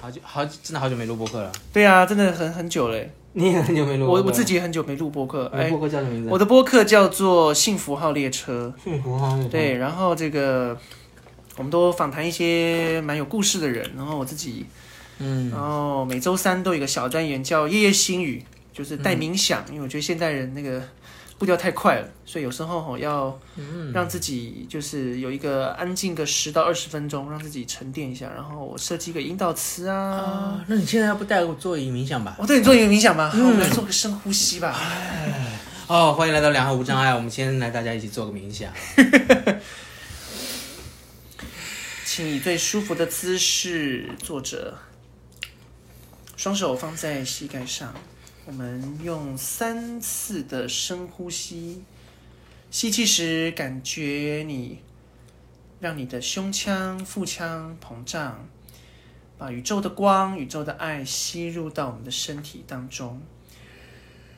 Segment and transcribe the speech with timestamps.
[0.00, 1.50] 好久好真的好久没录播客了。
[1.72, 3.10] 对啊，真的很很久嘞。
[3.32, 5.46] 你也很久没录我我自己也很久没录播客。
[5.54, 6.30] 哎，你的播客叫什么名字？
[6.30, 9.36] 我的播客叫做《幸福号列车幸福号》。
[9.48, 10.76] 对，然后这个
[11.56, 14.66] 我们都访谈一些蛮有故事的人，然后我自己，
[15.18, 18.44] 嗯，然后每周三都有一个小单元叫《夜夜心语》，
[18.76, 20.82] 就是带冥想，因为我觉得现代人那个
[21.38, 23.38] 步调太快了，所以有时候吼要
[23.94, 28.28] 让自己就是有一个安静个十到二十分钟，让自己沉淀一下。
[28.34, 29.96] 然后我设计一个引导词啊。
[29.96, 32.34] 啊，那你现在要不带我做一个冥想吧？
[32.38, 34.76] 我对你做一个冥想吧，好，我们来做个深呼吸吧。
[35.86, 38.72] 哦，欢迎来到两岸无障碍，我们先来大家一起做个冥想。
[42.04, 44.76] 请以最舒服的姿势坐着，
[46.36, 47.94] 双手放在膝盖上。
[48.48, 51.82] 我们用三次的深呼吸，
[52.70, 54.78] 吸气时感觉你
[55.80, 58.48] 让你的胸腔、腹腔膨胀，
[59.36, 63.20] 把宇宙的光、宇宙的爱吸入到我们的身体当中。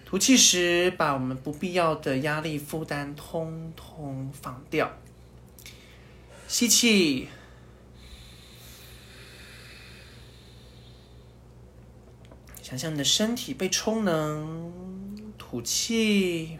[0.05, 4.91] 吐气时，把我们不必要的压力负担通通放掉。
[6.49, 7.29] 吸气。
[12.71, 14.73] 想象你的身体被充能，
[15.37, 16.57] 吐气，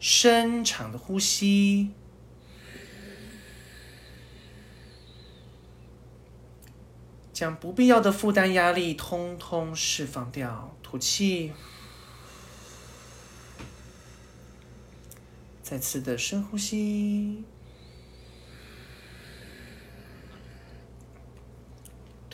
[0.00, 1.92] 深长的呼吸，
[7.32, 10.76] 将不必要的负担、压力通通释放掉。
[10.82, 11.52] 吐气，
[15.62, 17.44] 再次的深呼吸。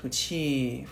[0.06, 0.86] 吐气，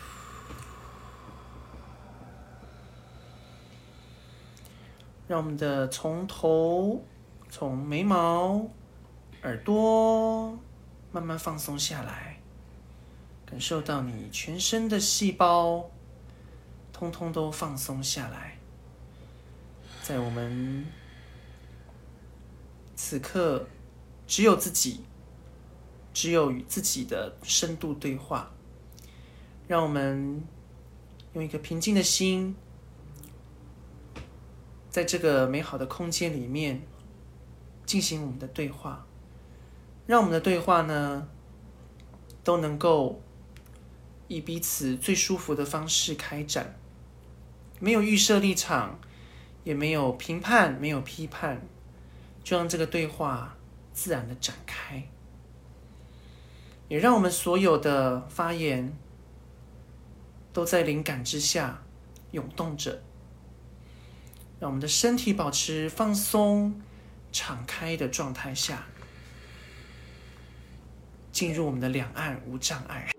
[5.29, 7.05] 让我们的从头、
[7.49, 8.69] 从眉毛、
[9.45, 10.59] 耳朵
[11.13, 12.41] 慢慢放松下来，
[13.47, 15.89] 感受到你全身的细胞
[16.93, 18.59] 通通都放松下来，
[20.03, 20.85] 在我们
[22.97, 23.69] 此刻
[24.27, 25.05] 只有自己，
[26.13, 28.51] 只有与自己的深度对话。
[29.67, 30.43] 让我们
[31.33, 32.55] 用一个平静的心，
[34.91, 36.83] 在这个美好的空间里面
[37.87, 39.07] 进行我们的对话，
[40.07, 41.27] 让我们的对话呢
[42.43, 43.23] 都能够
[44.29, 46.79] 以彼此最舒服的方式开展，
[47.81, 49.01] 没有预设立场，
[49.65, 51.67] 也没有评判，没有批判，
[52.43, 53.57] 就让这个对话
[53.95, 55.09] 自然的展开，
[56.89, 58.95] 也让我们所有的发言。
[60.55, 61.83] 都在灵感之下
[62.31, 63.03] 涌动着，
[64.61, 66.81] 让我们的身体保持放松、
[67.33, 68.87] 敞开的状态下，
[71.33, 73.11] 进入我们的两岸无障碍。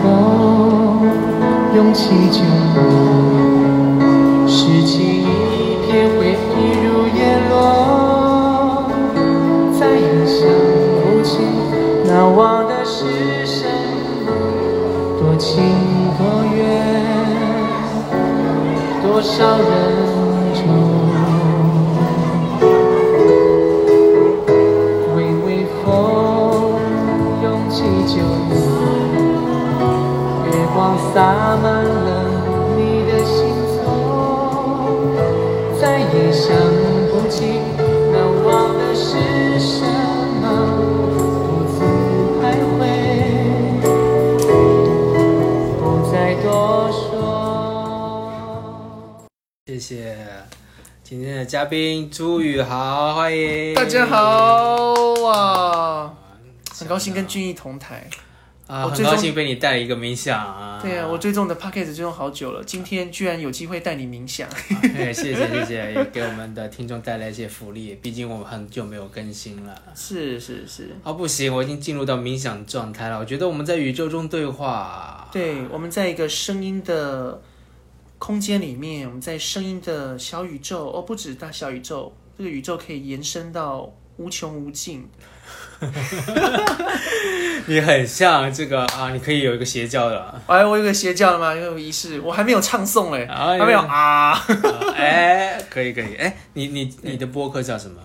[0.00, 1.02] 风
[1.74, 2.38] 涌起就
[4.48, 5.01] 拾起
[49.92, 50.16] 谢谢
[51.04, 56.14] 今天的嘉宾朱宇豪，欢迎大家好哇，
[56.74, 58.08] 很高兴跟俊逸同台。
[58.66, 60.80] 啊，很我最终高兴被你带了一个冥想啊！
[60.80, 64.48] 对啊，我追踪你的 p o c k e t 追踪好久了，今天居然有机会带你冥想。
[64.96, 67.98] 哎，谢谢谢谢，也给我们的听众带来一些福利。
[68.00, 69.74] 毕竟我们很久没有更新了。
[69.94, 73.18] 是是是，啊，不行，我已经进入到冥想状态了。
[73.18, 75.28] 我觉得我们在宇宙中对话。
[75.30, 77.42] 对，我们在一个声音的
[78.22, 85.08] 空间里面，我们在声音的小宇宙，哦，不止大小宇宙，这个宇宙可以延伸到无穷无尽。
[87.66, 90.40] 你很像这个啊，你可以有一个邪教的。
[90.46, 91.52] 哎，我有个邪教的吗？
[91.52, 94.30] 有个仪式，我还没有唱诵嘞，啊还没有啊。
[94.30, 94.46] 啊
[94.94, 98.00] 哎，可以可以，哎，你你你的播客叫什么？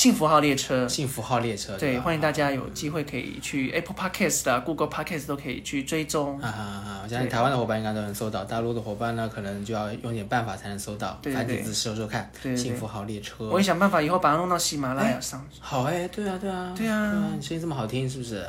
[0.00, 0.88] 幸福号列车。
[0.88, 6.40] 幸福号列车，对，欢迎大家有机会可以去 Apple Podcast 啊、Google Podcast 都可以去追踪。
[6.40, 7.00] 啊啊啊！
[7.04, 11.20] 我相信台湾的伙伴应该都能搜到，大陆的伙伴呢，可能就要用点办法才能搜到。
[11.24, 13.46] 繁体字搜搜看，幸福号列车。
[13.50, 18.42] 我也想办法以后把它弄到喜马拉雅上，好哎，对啊，对啊，对啊你声音这么好听，是不是？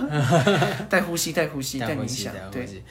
[0.90, 2.82] 带呼吸、带呼吸、 带带呼吸，对，吸。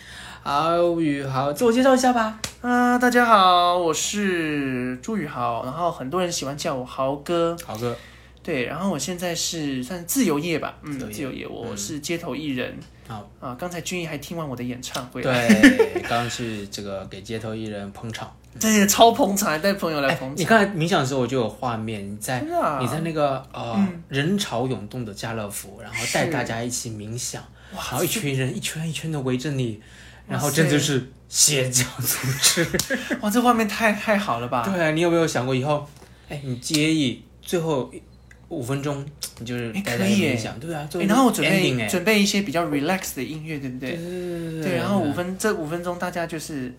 [0.43, 2.39] 好，宇豪，自我介绍一下吧。
[2.61, 7.55] 啊，大家好，我是朱宇豪，然后很多人喜欢叫我豪哥。
[7.65, 7.95] 豪哥，
[8.41, 12.77] 对，然后我现在是算自由业吧，嗯，自由业我是街头艺人。
[13.07, 18.31] 好啊，刚才君毅还听完我的演唱会，，对，刚刚去这个给街头艺人捧场。
[18.59, 20.45] 这个超捧场，还带朋友来捧场，你。
[20.45, 27.41] 刚才冥想的时候，我就有画面，你在啊你在那个呃、嗯人潮涌动的家乐福，然后带大家一起冥想，
[27.75, 29.79] 哇然后一群人一圈一圈的围着你，
[30.27, 32.67] 然后这就是邪教组织。
[33.21, 34.63] 哇，这画面太太好了吧？
[34.63, 35.87] 对啊，你有没有想过以后，
[36.29, 37.91] 哎，你介意最后
[38.49, 39.05] 五分钟，
[39.39, 43.91] 你就是可以耶冥想，对啊，然后我准备准备一些比较 relax 的音乐，对不对？
[43.91, 46.73] 对对对对，然后五分这五分钟大家就是。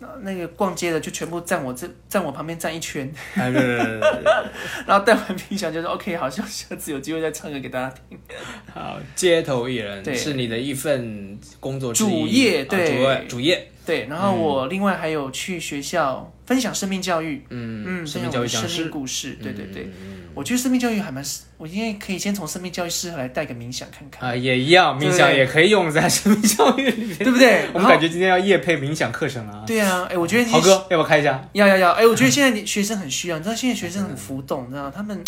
[0.00, 8.18] 那那个逛街的就全部站我这站我旁边站一圈， 然后带完冰箱就说 OK，好像下次有机会再唱歌给大家听。
[8.72, 19.84] 好，街头艺人对是你的一份工作主业啊对主业主业，对，然后我另外还有去学校分享生命教育，嗯嗯，生命教育讲师命，故事，对对对。
[19.84, 27.18] 嗯我觉得生命教育还蛮适，我今天可以先从生命教育适合来带个冥想看看，啊，也一样，冥想也可以用在生命教育里面。
[27.18, 27.66] 对不对？
[27.74, 29.64] 我们感觉今天要夜配冥想课程了啊。
[29.66, 31.48] 对啊，哎，我觉得你豪哥，要不要开一下？
[31.52, 35.22] 要要要，哎，我觉得现在你学生很需要，你知道现在学生很浮动，你知道他们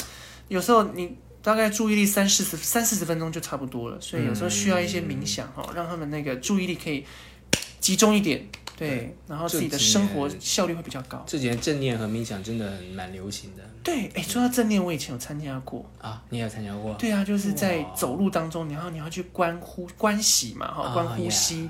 [0.49, 7.05] 有时候你大概注意力三四十三四十分钟就差不多了，所以有时候需要一些冥想哈，让他们那个注意力可以
[7.81, 8.47] 集中一点，
[8.87, 11.23] 对，然后自己的生活效率会比较高。
[11.27, 15.85] 这几年正念和冥想真的很蛮流行的对，哎，说到正念，我以前有参加过。
[16.01, 16.95] 啊，你也有参加过？
[16.95, 21.69] 对啊，就是在走路当中，然后你要去观呼观息嘛，哈，啊观呼吸。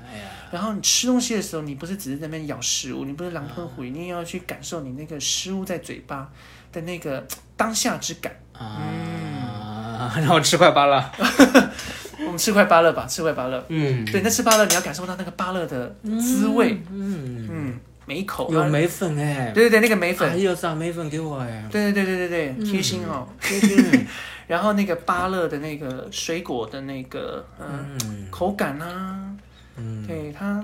[0.51, 6.31] 然后你吃东西的时候，你不是只是在那边咬食物，你不是狼吞虎咽，你也要去感受你那个食物在嘴巴
[6.71, 7.25] 的那个
[7.57, 8.35] 当下之感。
[8.53, 11.03] 啊，然后吃块芭乐，
[12.19, 13.65] 我们吃块芭乐吧，吃块芭乐。
[13.69, 18.51] 嗯，对，那吃芭乐你要感受到那个芭乐的滋味，嗯，嗯，每一口。
[18.51, 20.29] 有梅粉哎，对对对，那个梅粉。
[20.29, 23.27] 还有，撒梅粉给我哎，对对对对对对，贴心哦。
[23.41, 24.05] 嗯
[24.45, 28.27] 然后那个芭乐的那个水果的那个嗯嗯。
[28.29, 29.33] 口感啊，
[29.77, 30.63] 嗯，对它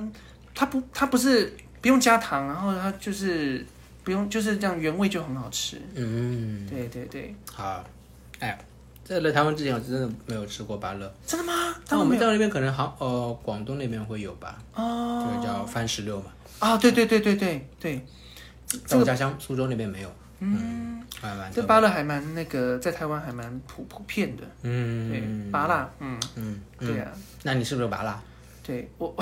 [0.54, 3.66] 它不它不是不用加糖，然后它就是
[4.04, 5.82] 不用就是这样原味就很好吃。
[5.96, 7.82] 嗯，对对对，好，
[8.40, 8.58] 哎，
[9.10, 11.74] 在来台湾之前我真的没有吃过芭乐，真的吗？
[11.88, 12.20] 但我们没有？
[12.20, 16.26] 们在那边可能好呃广东那边会有吧，这哦个叫番石榴嘛，
[16.60, 18.06] 啊，对对对对对对，
[18.86, 25.10] 在我家乡苏州那边没有，嗯，还蛮这芭乐还蛮那个在台湾还蛮普普遍的，嗯。
[25.10, 27.12] 对嗯，芭乐，嗯，嗯，对啊，
[27.42, 28.16] 那你是不是有芭乐？
[28.62, 29.16] 对我。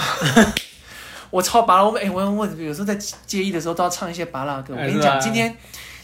[1.29, 2.93] 我 超拔了，我哎、我我有时候在
[3.25, 4.73] 介意的时候都要唱一些拔拉歌。
[4.73, 5.55] 我跟你讲，今天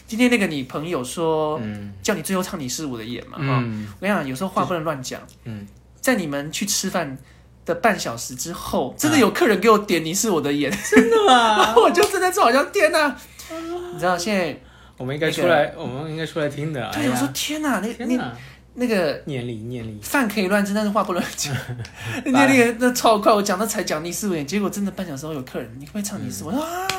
[0.06, 5.20] 今天那个你朋友说、嗯叫你最后唱你是我的眼嘛，哈、嗯我跟你讲，有时候话不能乱讲。
[5.44, 5.66] 嗯，
[6.00, 7.16] 在你们去吃饭
[7.64, 11.74] 的半小时之后，真的有客人给我点你是我的眼，真的吗？
[11.80, 13.16] 我就真的是好像天哪、
[13.92, 14.58] 你知道现在
[14.96, 16.86] 我们应该出来，我们应该出来听的。
[16.88, 18.32] 哎对，我说呀，天哪、那那，
[18.74, 21.54] 那个念力念力，饭可以乱吃，但是话不能讲。
[22.26, 26.50] 那那个那超快，我讲的才讲你是我眼，结果真的半小时后有客人，你可不可以唱你是我？
[26.50, 26.93] 我说啊，然后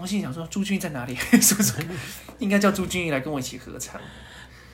[0.00, 1.14] 我心想说朱军在哪里？
[1.40, 1.74] 是不是
[2.38, 4.00] 应该叫朱军来跟我一起合唱？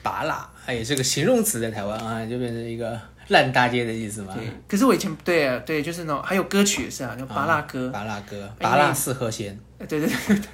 [0.03, 4.33] 拔拉，哎，这个形容词在台湾啊，就变成一个烂大街的意思吗。
[4.35, 7.89] 对，可是我以前对啊，对，就是那种还有歌曲也是啊，叫拔拉歌。
[7.89, 10.47] 拔拉歌，哎拔辣四和弦哎对对对对对，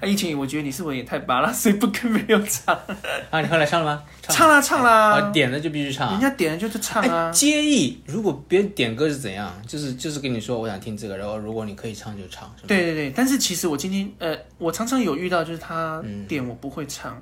[0.00, 2.72] 啊，一群 我觉得你是我也太拔拉，所以不跟没有唱，
[3.30, 4.02] 啊，你后来唱了吗？
[4.22, 6.12] 唱啦唱啊，啦，点了就必须唱啊。
[6.12, 7.30] 人家点了就是唱哎，啊。
[7.32, 9.52] 介意如果别人点歌是怎样？
[9.66, 12.54] 就是就是跟你说我想听这个，然后如果你可以唱就唱？
[12.66, 17.20] 对对对，但是其实我今天呃，我常常有遇到，就是他嗯点我不会唱，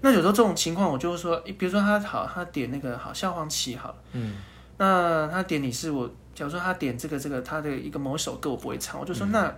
[0.00, 4.36] 那有时候这种情况，我就会说，诶比如说他好，他点那个好萧煌奇好了，嗯，
[4.78, 9.16] 那他点你是我，假如说他点这个这个他的一个某首歌我不会唱，我就嗯。
[9.16, 9.54] 说、那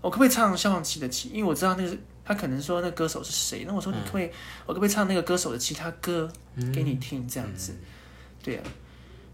[0.00, 4.30] 我可不可以唱萧煌奇的其，因为我知道那个是他可能说那歌手是谁，那我说你可不可以，
[4.66, 6.30] 我可不可以唱那个歌手的其他歌
[6.72, 7.74] 给你听这样子？
[8.42, 8.62] 对啊，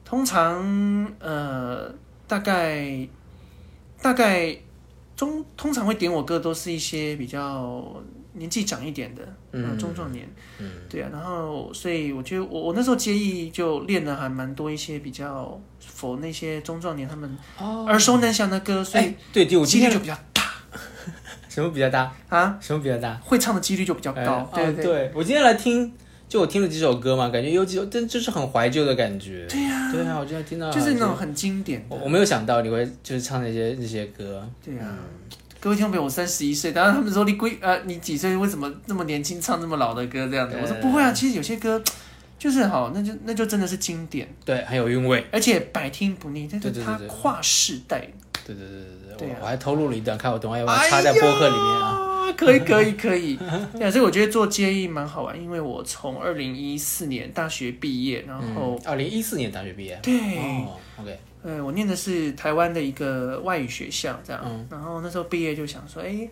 [0.04, 1.92] 通常呃
[2.26, 3.06] 大概
[4.00, 4.56] 大概
[5.16, 8.02] 中通常会点我歌都是一些比较
[8.34, 10.26] 年纪长一点的，嗯，中壮年，
[10.58, 20.42] 嗯，对啊，然后所以我觉得我我那时候建议就练的还蛮多一些比较否那些中壮年他们哦，耳熟能详的歌，所以哎，对几率就比较大
[21.48, 22.10] 什么比较大？
[22.30, 23.14] 啊，什么比较大？
[23.22, 25.92] 会唱的几率就比较高，对对对，我今天来听
[26.26, 29.46] 就我听了几首歌嘛，感觉有几首真就是很怀旧的感觉。
[29.50, 31.94] 对呀对啊，我今天听到就是那种很经典的。
[31.94, 34.42] 我我没有想到你会就是唱那些那些歌。
[34.64, 34.96] 对呀、
[35.62, 40.58] 各位听众朋友，我三十一岁，当然他们说你归呃你几岁，为什么这么年轻唱这么老的歌这样子？
[40.60, 41.80] 我说不会啊，其实有些歌
[42.36, 45.24] 就是好，那就那就真的是经典，对，很有韵味。
[45.30, 48.00] 而且百听不腻，但是它跨世代。
[48.44, 51.86] 对对对对对啊我我还偷录了一段，看我等会要不要插在播客里面啊。
[51.90, 53.36] 啊， 可以可以可以，
[53.90, 59.98] 所以我觉得做接艺蛮好玩，因为我从二零一四年大学毕业，然后、二零一四年大学毕业。
[60.02, 64.66] 对，哦，OK，呃，我念的是台湾的一个外语学校，这样，嗯。
[64.70, 66.28] 然后那时候毕业就想说，哎，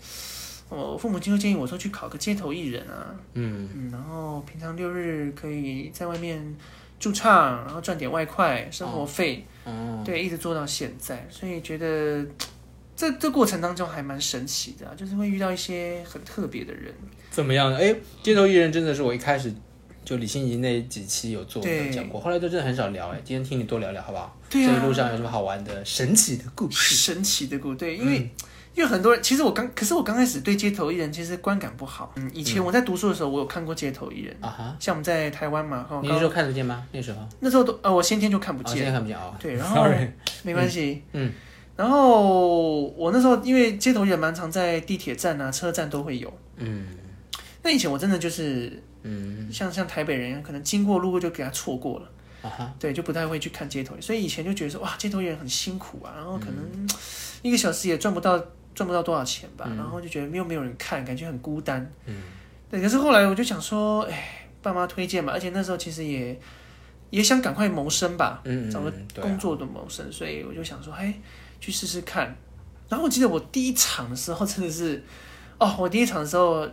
[0.68, 3.68] 我父母亲就建议我说去考个街头艺人啊，嗯。
[3.74, 6.56] 嗯，然后平常六日可以在外面
[6.98, 12.24] 驻唱，然后赚点外快，生活费，哦，对，一直做到现在，所以觉得
[13.00, 16.92] 这这过程当中还蛮神奇的、啊，就是会遇到一些很特别的人。
[17.30, 17.74] 怎么样？
[17.74, 19.50] 哎，街头艺人真的是我一开始
[20.04, 23.08] 就李心怡那几期有做对讲过，后来都真的很少聊。
[23.08, 24.36] 哎，今天听你多聊聊好不好？
[24.50, 26.94] 对啊这一路上有什么好玩的、神奇的故事？
[26.94, 28.16] 神奇的故对，因为、
[28.74, 32.12] 因为很多人，其实我刚，可是我刚开始对街头艺人其实观感不好。
[32.16, 36.86] 嗯，以前我在读书的时候，我有看过街头艺人，啊哈，像我们在台湾嘛，哦你那时候看得见吗？
[36.92, 37.26] 那时候？
[37.40, 39.34] 那时候都呃，我先天就看不哦，现在见，看不见哦。
[39.40, 40.10] 对， 然后 Sorry
[40.42, 41.32] 没关系，嗯
[41.80, 46.30] 然后我那时候因为街头艺人蛮常在地铁站啊、车站都会有。
[46.58, 46.88] 嗯。
[47.62, 49.50] 那以前我真的就是嗯。
[49.50, 52.10] 像像台北人可能经过路过就给他错过了，
[52.42, 53.98] 啊哈，对，就不太会去看街头。
[53.98, 56.88] 所以以前就觉得说哇，街头艺人很辛苦啊，然后可能
[57.40, 58.38] 一个小时也赚不到
[58.74, 61.90] 赚不到多少钱吧，然后就觉得又没有人看，感觉很孤单。
[62.04, 62.14] 嗯。
[62.70, 66.38] 对，可是后来我就想说，哎，爸妈推荐嘛，而且那时候其实也
[67.08, 71.12] 也想赶快谋生吧，嗯，找个工作的谋生，所以我就想说，哎，
[71.60, 72.36] 去试试看。
[72.88, 75.04] 然后我记得我第一场的时候真的是，
[75.58, 76.66] 哦，我第一场的时候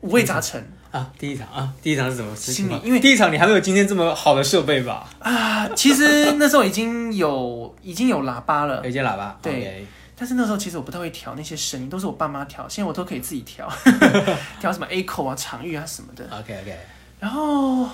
[0.00, 2.34] 五味杂陈 啊，第一场啊，第一场是怎么？
[2.34, 5.08] 心里因为第一场你还没有今天这么好的设备吧？
[5.18, 5.68] 啊。
[5.76, 13.70] 其实那时候已经有已经有喇叭了有，一件喇叭，对但是那时候其实我不太会调那些声音，都是我爸妈调，现在我都可以自己调，
[14.60, 16.24] 调什么 A 口啊、场域啊什么的。
[16.30, 16.76] OK OK，
[17.18, 17.88] 然后，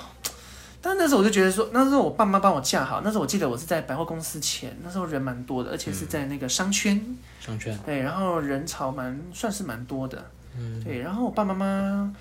[0.87, 7.05] 但那时候我就觉得说，那时候我爸妈帮我架好，那时候我记得我是在百货公司前，那时候人蛮多的，而且是在那个商圈，
[7.41, 12.15] 商圈，对，然后人潮蛮算是蛮多的，嗯，对，然后我爸妈妈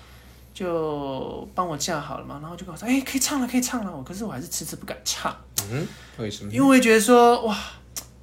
[0.52, 5.32] 就帮我架好了嘛，然后就跟我说，哎，可以唱了，可以唱了，我可是我还是迟迟不敢唱，
[5.70, 5.86] 嗯，
[6.18, 6.50] 为什么？
[6.52, 7.56] 因为觉得说，哇，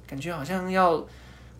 [0.06, 1.02] 感觉好像要。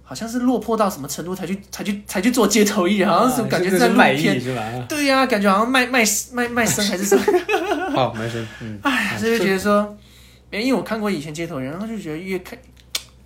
[0.06, 4.62] 好像是落魄到什么程度才去才去才去做街头艺人，好像是啊感觉在卖艺片，是吧？
[4.86, 7.24] 对呀、感觉好像卖卖卖卖身还是什么，
[7.94, 9.96] 好， 没事，嗯，哎，所以就觉得说，
[10.50, 12.58] 因为我看过以前街头人，然后就觉得越看，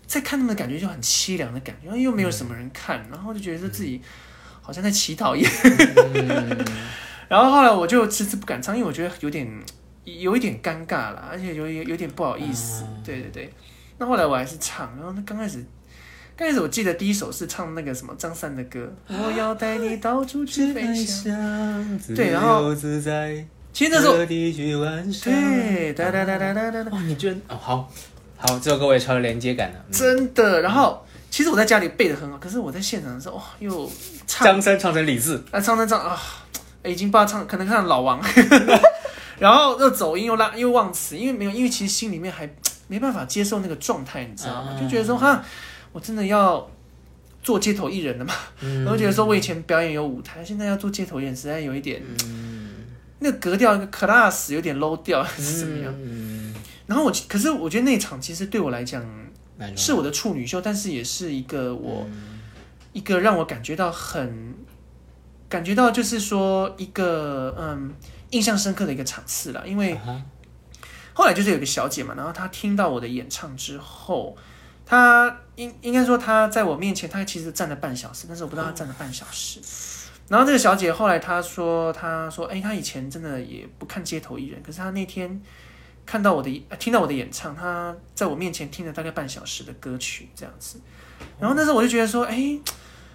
[0.06, 4.00] 再看他们的感觉就很凄凉的感觉，又没有什么人看，然后就觉得说自己
[4.60, 5.52] 好像在乞讨一样。
[7.28, 9.46] 然后后来我就迟迟不敢唱，因为我觉得有点
[10.04, 12.84] 有一点尴尬啦，而且有有有点不好意思。
[13.04, 13.52] 对对对，
[13.98, 15.64] 那后来我还是唱，然后那刚开始。
[16.36, 21.98] 刚开始我记得第一首是唱那个什么张三的歌， 我要带你到处去飞翔。
[22.14, 25.32] 对然后自在，其实那时候，地去玩耍。
[25.32, 27.92] 对，哒哒哒哒哒哒哒，哦，你居然哦，好
[28.36, 29.78] 好，这首歌我也超有连接感的。
[29.78, 30.60] 嗯真的。
[30.62, 33.90] 然后其实我在家里背的很好，可是我在现场的时候，哇，又
[34.26, 36.20] 唱张三唱成李字，啊唱唱唱啊，
[36.84, 38.20] 已经不知道唱，可能唱老王，
[39.38, 42.48] 然后又走音又拉又忘词，因为没有，因为其实心里面还
[42.88, 44.72] 没办法接受那个状态，你知道吗？
[44.76, 45.44] 啊就觉得说哈，
[45.92, 46.68] 我真的要
[47.42, 48.34] 做街头艺人了嘛？
[48.60, 52.57] 嗯然后觉得说我以前表演有舞台，现在要做街头艺人，实在有一点嗯，
[53.20, 55.94] 那个格调，那个 class 有点 low 调， 是怎么样？
[55.98, 56.54] 嗯，
[56.86, 59.04] 然后我可是我觉得那场其实对我来讲
[59.76, 62.06] 是我的处女秀，但是也是一个我。
[62.10, 62.34] 嗯
[62.94, 64.54] 一个让我感觉到很
[65.48, 67.94] 感觉到就是说一个嗯
[68.30, 70.20] 印象深刻的一个场次了，因为啊
[71.12, 74.36] 后来就是有个小姐嘛，然后她听到我的演唱之后，
[74.86, 79.60] 她应应该说她在我面前，她其实站了半小时，但是我不知道她站了半小时。
[80.28, 85.40] 然后这个小姐后来她说，她说，哎，她以前真的也不看街头艺人，可是她那天
[86.04, 90.78] 看到我的呃听到我的演唱，她在我面前听了大概半小时的歌曲这样子。
[91.40, 92.58] 然后那时候我就觉得说，哎，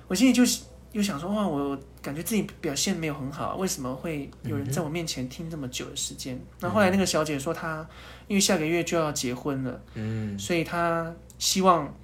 [0.07, 0.43] 我心里就
[0.91, 6.39] 又想说，哇，我感觉自己表现没有很好，为什么会有人在我面前听这么久的时间？
[6.59, 7.87] 然后后来那个小姐说，她
[8.27, 11.95] 因为下个月就要结婚了，嗯，所以她希望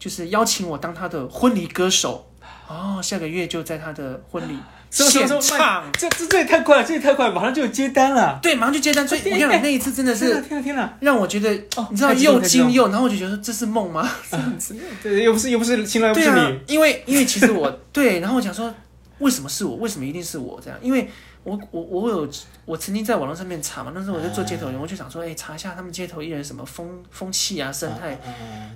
[0.00, 2.26] 就是邀请我当她的婚礼歌手。
[2.68, 4.56] 哦，下个月就在他的婚礼
[4.90, 8.38] 现场，这这这也太快了，这也太快了，马上就有接单了。
[8.42, 9.08] 对，马上就接单。
[9.08, 10.98] 所以我跟你讲，那一次真的是天哪天哪！
[11.00, 14.06] 让我觉得，哦你知道又惊又，然后我就觉得这是梦吗？
[14.30, 14.76] 这样子。
[15.02, 18.72] 对，又不是又不是新郎，又不是你，，因为因为其实我 对，然后我想说，
[19.20, 19.76] 为什么是我？
[19.76, 20.78] 为什么一定是我这样？
[20.82, 21.08] 因为
[21.42, 22.28] 我我我有
[22.66, 28.08] 我曾经在网络上面查嘛，那时候我在做街头艺人，我就想说，哎、查一下他们街头艺人什么风风气啊、生态，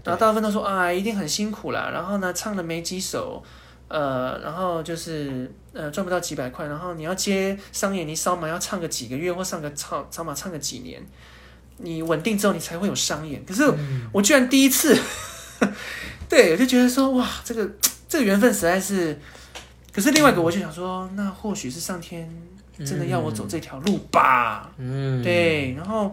[0.03, 3.43] 然后大部分都说啊，一定很辛苦啦，然后呢，唱了没几首，
[3.89, 11.01] 呃，然后就是呃赚不到几百块，然后你要接商演，你扫码要唱个几个月或上个唱扫码唱个几年，
[11.79, 13.45] 你稳定之后你才会有商演。
[13.45, 13.63] 可是
[14.13, 14.99] 我居然第一次，
[16.29, 17.71] 对我就觉得说哇，这个
[18.09, 19.19] 这个缘分实在是，
[19.93, 22.29] 可是另外一个我就想说，那或许是上天
[22.85, 24.71] 真的要我走这条路吧。
[24.79, 26.13] 嗯，对，然后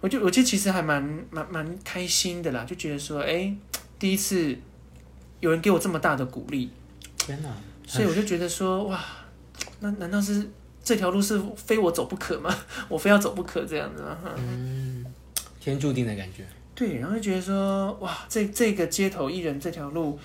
[0.00, 3.52] 我就我就其实还蛮蛮蛮开心的啦，就觉得说，哎，
[3.98, 4.56] 第一次
[5.40, 6.70] 有人给我这么大的鼓励，
[7.26, 7.48] 天哪，
[7.86, 9.02] 所以我就觉得说，哇，
[9.80, 10.50] 那难道是
[10.82, 12.54] 这条路是非我走不可吗？
[12.88, 14.18] 我非要走不可这样子吗？
[14.36, 15.04] 嗯，
[15.60, 16.46] 天注定的感觉。
[16.74, 20.18] 对，然后就觉得说，哇，这这个街头艺人这条路，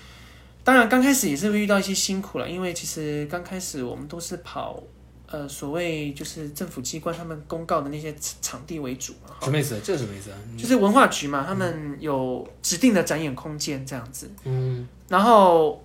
[0.64, 4.82] 当然刚开始也是会遇到一些辛苦了，因为其实刚开始我们都是跑。
[5.28, 9.76] 呃，所谓就是政府机关他们公告的那些场地为主嘛，什么意思？
[9.82, 10.38] 这是什么意思啊？
[10.56, 14.30] 就是文化局嘛，他们有指定的展演空间这样子。
[14.44, 15.84] 嗯然后，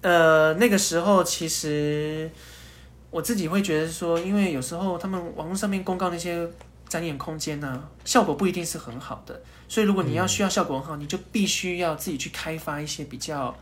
[0.00, 2.30] 呃，那个时候其实
[3.10, 6.46] 我自己会觉得说，因为有时候他们网络上面公告那些
[6.88, 13.54] 展演空间呢、效果不一定是很好的，所以如果你要需要效果很好，你就必须要自己去开发一些比较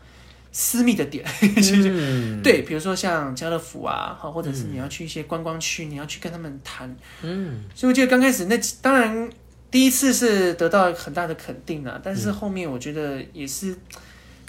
[0.51, 1.25] 私密的点。
[1.41, 6.95] 嗯， 对，比如说像家乐福啊，好，或者是你要去一些观光区，你要去跟他们谈。
[7.21, 9.29] 嗯，所以我记得刚开始那当然
[9.69, 13.75] 第一次是得到很大的肯定啊，但是后面我觉得也是、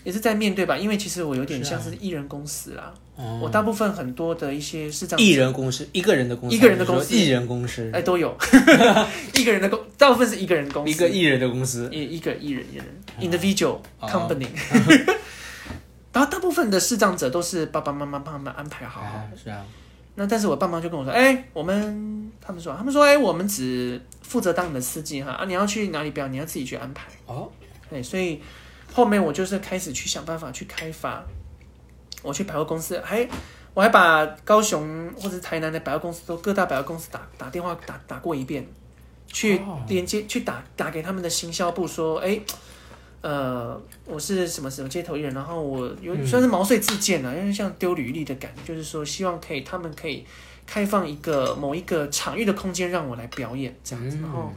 [0.08, 3.40] 也是在面对吧，因为其实我有点像是艺人公司啦，哦。
[3.42, 7.14] 我大部分很多的一些视障艺人公司，一个人的公司，一个人的公司。
[7.14, 8.34] 艺人公司，哎都有，
[9.36, 12.86] 一个人的公大部分是一个人公司，一个艺人的公司，一一个艺人艺人。
[13.20, 14.08] individual 哦。
[14.08, 14.46] company，、
[16.14, 19.02] 然后大部分的视障者都是爸爸妈妈帮他们安排好。
[19.36, 19.62] 是啊，
[20.14, 27.08] 那但是我爸妈就跟我说，哎、我们他们说，他们说，哎、我们只负责当你的司机哈，啊，你要去哪里表演，你要自己去安排。
[27.26, 27.52] 哦，
[27.90, 28.40] 对，所以
[28.92, 31.24] 后面我就是开始去想办法去开发，
[32.22, 33.28] 我去百货公司，还
[33.74, 38.66] 我还把高雄或者台南的百货公司都各大百货公司打打电话打打过一遍，
[39.28, 39.80] 去哦。
[39.86, 42.40] 连接、去打打给他们的行销部说，哎、
[43.20, 46.26] 呃，我是什么什么街头艺人，然后我有嗯。
[46.26, 50.24] 算是毛遂自荐了，因为像丢履历的感觉，就是说希望可以他们可以
[50.66, 54.52] 开放一个某一个场域的空间让我来表演这样子，然后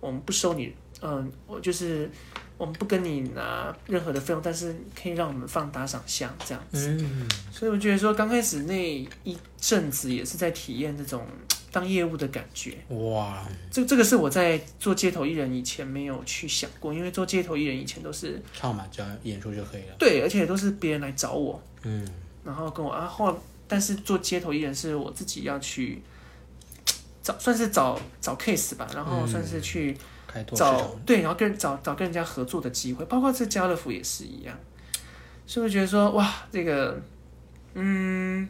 [0.00, 2.10] 我们不收你，嗯、我就是
[2.58, 6.88] 我们不跟你拿任何的费用，但是可以让我们放打赏箱这样子。
[7.00, 11.26] 嗯，所以我觉得说刚开始那一阵子也是在体验这种
[11.70, 12.74] 当业务的感觉。
[12.88, 19.96] 哇，这这个是我在做街头艺人以前没有去想过，因为做街头艺人以前都是唱嘛，只要演出就可以了。
[19.98, 22.08] 对，而且都是别人来找我，嗯，
[22.42, 23.38] 然后跟我啊后，
[23.68, 26.00] 但是做街头艺人是我自己要去
[27.22, 29.94] 找，算是找找 case 吧，然后算是去
[30.26, 30.96] 开拓找。
[31.06, 34.58] 对，然后跟找找跟人家合作的机会，包括这家乐福也是一样，
[35.46, 37.00] 是不是觉得说哇，这个
[37.74, 38.48] 嗯，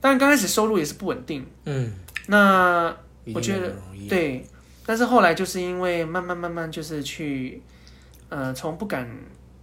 [0.00, 1.92] 当然刚开始收入也是不稳定，嗯，
[2.26, 2.94] 那
[3.34, 3.74] 我觉得。
[4.08, 4.46] 对，
[4.86, 7.62] 但是后来就是因为慢慢慢慢就是去
[8.28, 9.08] 呃从不敢。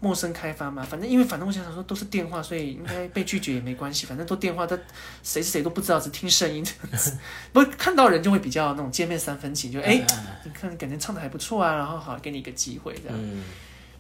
[0.02, 4.78] 陌生开发嘛，反正因为反正我想想说都是电话，所以应该被拒绝也没关系，反正都电话，他
[5.24, 7.18] 谁是谁都不知道，只听声音这样子。
[7.54, 10.06] 不过看到人就会比较那种见面三分情，就哎、
[10.44, 13.18] 你看感觉唱的还不错啊，然后好给你一个机会这样。
[13.20, 13.44] 嗯，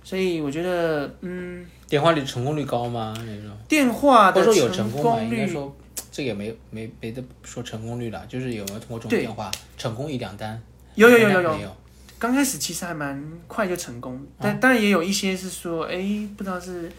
[0.03, 3.13] 所以我觉得，嗯，电话里成功率高吗？
[3.19, 5.75] 那种，电话的或者说有成功率，应该说
[6.12, 10.62] 这个也没没没得说成功率了，就是有没有通过这种电话成功一两单？
[10.95, 11.75] 有有有有有。
[12.17, 14.41] 刚开始其实还蛮快就成功，啊。
[14.41, 16.91] 但当然也有一些是说，哎，不知道是，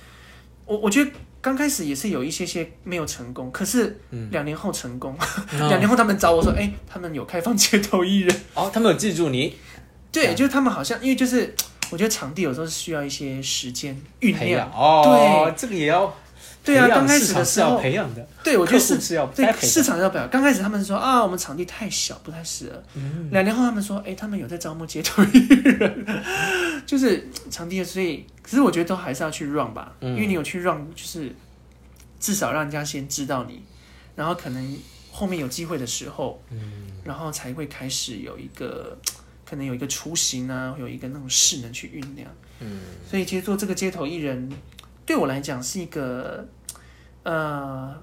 [0.64, 4.28] 我我觉得刚开始也是有一些些没有成功，可是嗯。
[4.30, 5.16] 两年后成功，
[5.52, 9.56] 嗯 两年后他们找我说，哎，他们有开放街头艺人，哦，他们有记住你？
[10.12, 11.54] 对，就是他们好像因为就是
[11.90, 14.70] 我觉得场地有时候是需要一些时间酝酿。
[14.72, 16.12] 哦，对，这个也要
[16.66, 22.82] 对啊，刚开始的时候，培养的，对我觉得是是要对市场要培养，刚开始他们说啊，我们场地太小，不太适合。
[22.96, 26.06] 嗯两年后他们说，哎、他们有在招募街头艺人，
[26.84, 31.32] 就是场地，所以可是我觉得都还是要去 run 吧，嗯因为你有去 run，就是
[32.18, 33.62] 至少让人家先知道你，
[34.16, 34.78] 然后可能
[35.12, 36.58] 后面有机会的时候，嗯
[37.04, 38.98] 然后才会开始有一个
[39.48, 42.28] 可能有一个雏形啊，有一个那种势能去酝酿。
[42.58, 44.50] 嗯所以其实做这个街头艺人，
[45.04, 46.46] 对我来讲是一个
[47.26, 47.94] 呃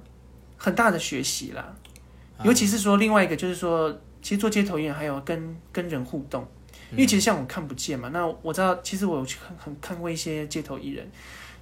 [0.57, 1.73] 很大的学习啦。
[2.37, 2.43] 啊。
[2.43, 3.89] 尤其是说另外一个就是说，
[4.21, 6.45] 其实做街头艺人还有跟跟人互动，
[6.91, 11.09] 因为其实像我看不见嘛，那我知道其实我有去看很看过一些街头艺人，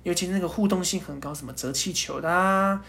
[0.03, 2.81] 尤其是那个互动性很高，什么折气球的啊，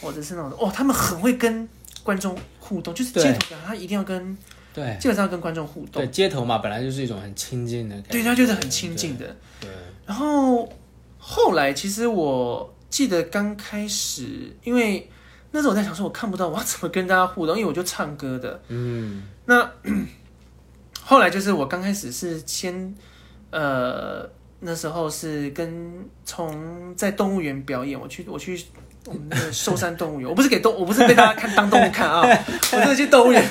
[0.00, 1.68] 或者是那种哦，他们很会跟
[2.02, 4.36] 观众互动，就是街头他一定要跟
[4.74, 4.96] 对。
[5.00, 6.02] 基本上要跟观众互动。
[6.02, 9.26] 对，，街头嘛，本来就是一种很亲近的感觉，对，他就是很亲近的。
[9.60, 9.70] 对，对，
[10.06, 10.70] 然后
[11.18, 15.08] 后来，其实我记得刚开始，因为
[15.52, 18.60] 那时候我在想说，我看不到我要怎么跟大家互动，因为我就唱歌的。
[18.68, 19.70] 嗯那
[21.02, 22.94] 后来就是我刚开始是先，
[23.50, 24.28] 呃，
[24.60, 25.92] 那时候是跟
[26.24, 28.62] 从在动物园表演，我去我去
[29.06, 32.20] 我们那个寿山动物园，我不是给动，我不是被大家看当动物看啊，
[32.72, 33.42] 我真的去动物园。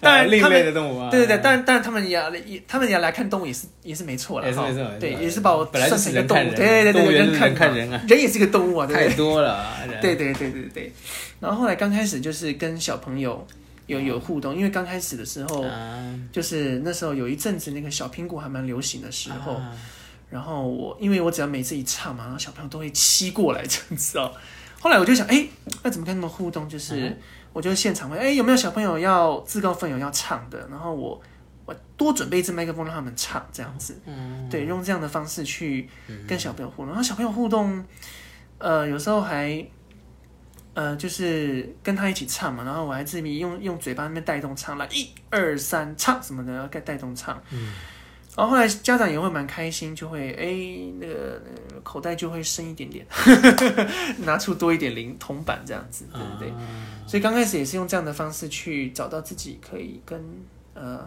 [0.02, 9.14] 当然另类的动物啊，对对对，但但他们也要也他们也要来看动物也是也是没错了，哈也是没错没错对，也是把我算是成一个动物，对对对人看人看人啊，人也是个动物啊，太对？
[9.14, 10.92] 多了 对对对对对。
[11.38, 13.46] 然后后来刚开始就是跟小朋友
[13.86, 19.72] 有有互动，因为刚开始的时候啊就是那时候有一阵子那个小苹果还蛮流行的时候，啊
[20.30, 24.32] 然后我因为我只要每次一唱嘛，然后小朋友都会吸过来这样子哦。
[24.80, 25.46] 后来我就想，哎，
[25.84, 26.68] 那怎么跟他们互动？
[26.68, 27.18] 就是、嗯
[27.52, 30.66] 我就现场问，哎，有没有小朋友要自告奋勇要唱的？
[30.70, 31.20] 然后我
[31.64, 35.88] 我多准备一支麦克风让他们唱这样子，嗯对，用这样的方式去
[36.26, 36.86] 跟小朋友互动。
[36.86, 37.84] 然后小朋友互动，
[38.58, 39.64] 呃，有时候还。
[40.72, 47.42] 呃，就是跟他一起唱嘛，然后我还自己用用嘴巴那边带动唱，来一二三唱什么的，然后带带动唱。
[48.36, 50.46] 然后后来家长也会蛮开心，就会哎
[51.00, 53.04] 那个、那个口袋就会深一点点，
[54.24, 56.54] 拿出多一点零铜板这样子，对对对。
[57.06, 60.18] 所以刚开始也是用这样的方式去找到自己可以跟
[60.74, 61.04] 呃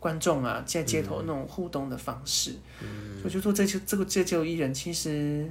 [0.00, 2.52] 观众啊在街头那种互动的方式。
[3.20, 5.48] 所以我就做这就这个这就艺人其实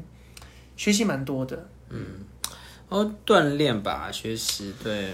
[0.76, 1.70] 学习蛮多的。
[2.90, 5.14] 哦，锻炼吧，学习，对，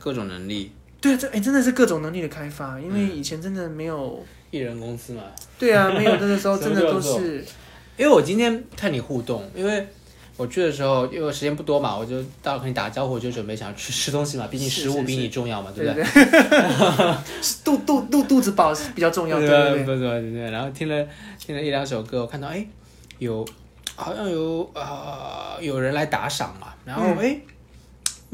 [0.00, 4.26] 各种能力，对啊，这哎真的是各种能力的开发，因为以前真的没有。
[4.54, 5.22] 艺人公司嘛。
[5.58, 7.44] 对啊， 没有那个时候真的都是
[7.96, 9.86] 因为我今天看你互动，因为
[10.36, 16.24] 我去的时候，因为时间不多嘛，我就到跟你打招呼，我就准备想去吃东西嘛，毕竟食物比你重要嘛，对对不对？
[16.24, 17.14] 对，
[17.64, 19.84] 肚肚肚肚子饱是比较重要，对对对。
[19.84, 21.06] 不是不是，然后听了
[21.38, 22.66] 听了一两首歌，我看到哎，
[23.18, 23.46] 有
[23.96, 27.40] 好像有呃有人来打赏嘛，然后嗯哎。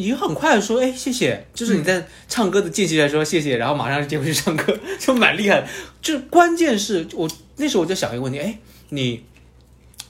[0.00, 5.68] 你就很快的说，哎，谢谢，就是你在唱歌的间隙来说谢谢，然后马上就接回去唱歌， 就蛮厉害的。
[6.00, 8.58] 就关键是我那时候我就想一个问题，哎，
[8.88, 9.22] 你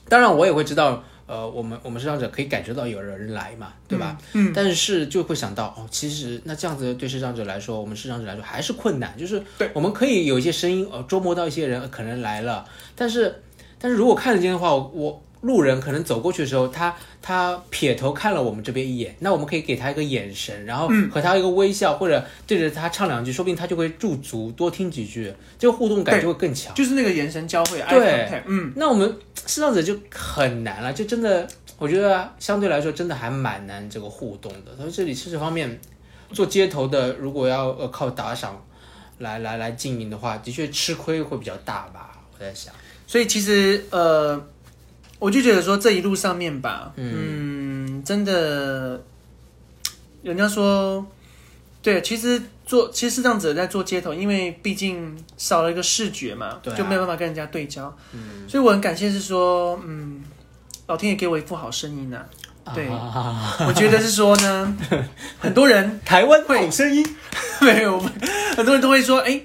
[0.07, 4.17] 当然我也会知道，呃，我们我们视障者可以感觉到有人来嘛，对吧？
[4.31, 9.69] 嗯，但是就会想到哦，其实那这样子对视障者来说，我们视障者来说还是困难，就是对。
[9.73, 13.43] 我们可以有一些声音，呃，捉摸到一些人呃可能来了，但是
[13.77, 26.73] 但是如果看得见的话，我我路人可能走过去的时候，他他撇头看了我们这边一眼，那我们可以给他一个眼神，然后和他一个微笑，或者对着他唱两句，说不定他就会驻足多听几句，这个互动感就会更强。
[26.75, 34.75] 就是那个眼神交汇对嗯，那我们视障者就很难了，就真的，我觉得相对来说真的还蛮难这个互动的。
[34.77, 35.79] 所以这里是这方面，
[36.31, 38.63] 做街头的如果要呃靠打赏
[39.17, 42.11] 来来来经营的话，的确吃亏会比较大吧。
[42.33, 42.71] 我在想，
[43.07, 44.39] 所以其实呃，
[45.21, 48.99] 我就觉得说这一路上面吧，嗯，真的，
[50.23, 51.05] 人家说，
[51.83, 56.75] 对，其实做其实这样子在做街头，因为毕竟少了一个视觉嘛，对啊。
[56.75, 60.23] 就没有办法跟人家对焦，嗯，所以我很感谢是说，嗯，
[60.87, 62.25] 老天爷给我一副好声音呐、
[62.73, 62.87] 对。
[62.87, 64.75] 啊、我觉得是说呢，
[65.37, 67.05] 很多人台湾会好声音，
[67.61, 67.99] 没有，
[68.57, 69.39] 很多人都会说，哎、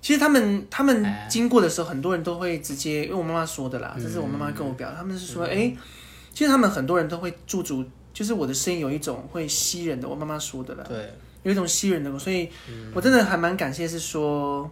[0.00, 1.26] 其实他们他们哎。
[1.28, 5.74] 经过的时候，很多人都会直接，因为我妈妈说的啦，这是我妈妈跟我表，他们是说，哎、
[6.32, 12.48] 其实他们很多人都会驻足，就是我的声音有一种会吸人的，我妈妈说的啦，对，有一种吸人的，所以
[12.94, 14.70] 我真的还蛮感谢，是说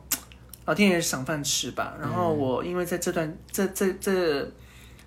[0.64, 1.96] 老天爷赏饭吃吧。
[2.00, 4.50] 然后我因为在这段这这这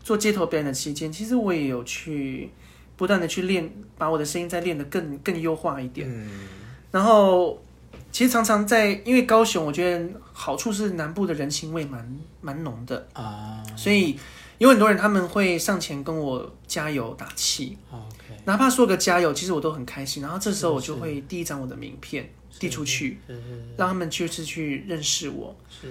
[0.04, 2.50] 做街头表演的期间，其实我也有去
[2.96, 6.08] 不断的去练，把我的声音再练得更更优化一点。
[6.10, 6.48] 嗯，
[6.92, 7.62] 然后
[8.12, 14.18] 其实常常在，因为高雄，我觉得好处是南部的人情味蛮蛮浓的，啊所以
[14.58, 20.22] 有很多人他们会上前跟我加油打气，，OK，哪怕说个加油，其实我都很开心。
[20.22, 23.42] 然后这时候我就会递一张我的名片递出去，是是
[23.78, 25.56] 让他们就是去认识我。
[25.70, 25.88] 是。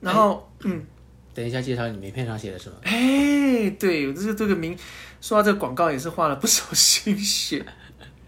[0.00, 0.84] 然后，嗯，
[1.34, 2.76] 等一下介绍你名片上写的什么？
[2.82, 4.78] 哎，对，我这个这个名，
[5.20, 7.66] 说到这个广告也是花了不少心血。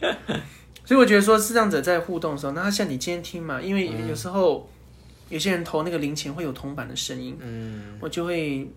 [0.90, 4.68] 所以我觉得说，视障者在互动的时候，那像你今天听嘛，因为有时候、
[5.29, 7.96] 有些人投那个零钱会有铜板的声音，嗯。
[8.00, 8.68] 我就会，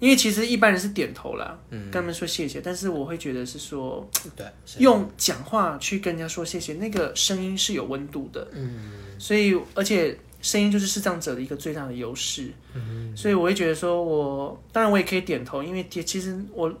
[0.00, 1.92] 因为其实一般人是点头啦，嗯。
[1.92, 4.04] 跟他们说谢谢，但是我会觉得是说，
[4.34, 4.44] 对，
[4.78, 8.90] 用讲话去跟人家说谢谢，那个声音是有温度的，嗯。
[9.16, 16.76] 所以而且声音就是视障者的一个最大的优势，嗯所以我会觉得说我当然我也可以点头，因为其其实我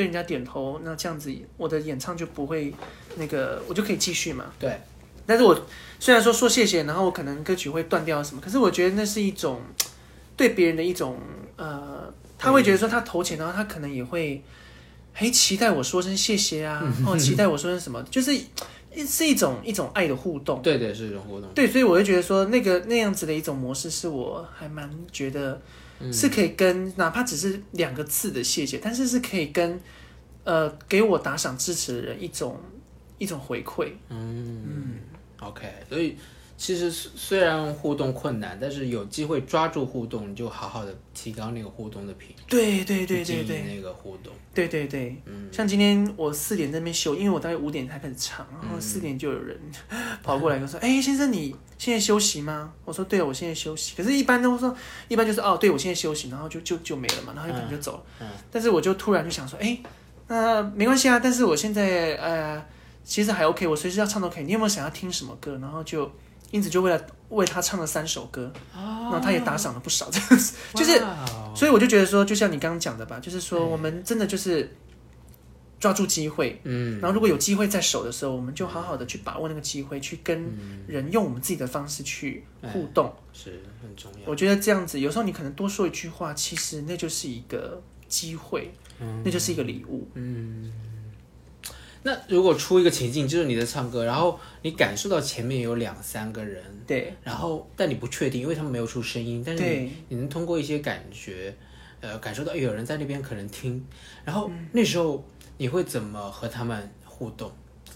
[0.00, 2.72] 对人家点头，那这样子我的演唱就不会
[3.16, 4.46] 那个，我就可以继续嘛。
[4.58, 4.80] 对，
[5.26, 5.66] 但是我
[5.98, 9.60] 虽然说说谢谢，然后我可能歌曲会断掉什么，可是我觉得那是一种
[10.38, 11.18] 对别人的一种
[11.56, 14.42] 呃，他会觉得说他投钱，然后他可能也会，
[15.12, 18.34] 嘿，期待我说声谢谢啊， 哦，期待我说声什么，就是
[19.06, 20.62] 是一种一种爱的互动。
[20.62, 21.50] 对对，是一种互动。
[21.54, 25.60] 对，所以我就觉得说那个那样子的一种模式，是我还蛮觉得
[26.12, 29.80] 是可以跟哪怕只是两个字的谢谢，但是是可以跟
[30.44, 32.60] 呃给我打赏支持的人一种
[33.18, 33.92] 一种回馈。
[34.08, 34.98] 嗯。
[35.40, 36.16] OK，所以
[36.60, 44.30] 其实虽虽然互动困难，但是有机会抓住互动，你就好好的提高那个互动的频率，对对对对对那个互动。
[44.52, 49.58] 对对对，嗯像今天我四点在那边休，因为我大概五点才开始唱，然后四点就有人
[50.22, 54.76] 跑过来跟我说：“哎、先生，你现在休息吗？”我说：“对啊，我现在休息。”可是，一般都说，
[55.08, 58.02] 一般就是哦，对我现在休息，然后就就就没了嘛，然后就可能就走了。
[58.20, 59.80] 嗯但是我就突然就想说：“哎、
[60.28, 62.62] 那没关系啊，但是我现在呃，
[63.02, 64.44] 其实还 OK，我随时要唱都可以。
[64.44, 66.10] 你有没有想要听什么歌？”然后就
[66.50, 71.02] 因此就为了为他唱了三首歌，然后他也打赏了不少，这样子就是。
[71.52, 74.72] 所以我就觉得说，就像你刚刚讲的吧，就是说我们真的就是
[75.80, 80.48] 抓住机会，嗯，然后如果有机会在手的时候，我们就好好的去把握那个机会，去跟
[80.86, 83.12] 人用我们自己的方式去互动。
[83.32, 84.18] 是很重要。
[84.26, 88.72] 我觉得这样子，有时候你可能多说一句话，其实那就是一个机会，
[89.24, 90.08] 那就是一个礼物。
[92.02, 97.14] 那如果出一个情境，就是你在唱歌，然后你感受到前面有两三个人，对。
[97.22, 101.54] 然后但你不确定，因为他们没有出声音，但是你你能通过一些感觉，
[102.00, 103.84] 呃，感受到有人在那边可能听，
[104.24, 104.68] 然后嗯。
[104.72, 105.22] 那时候
[105.58, 107.52] 你会怎么和他们互动？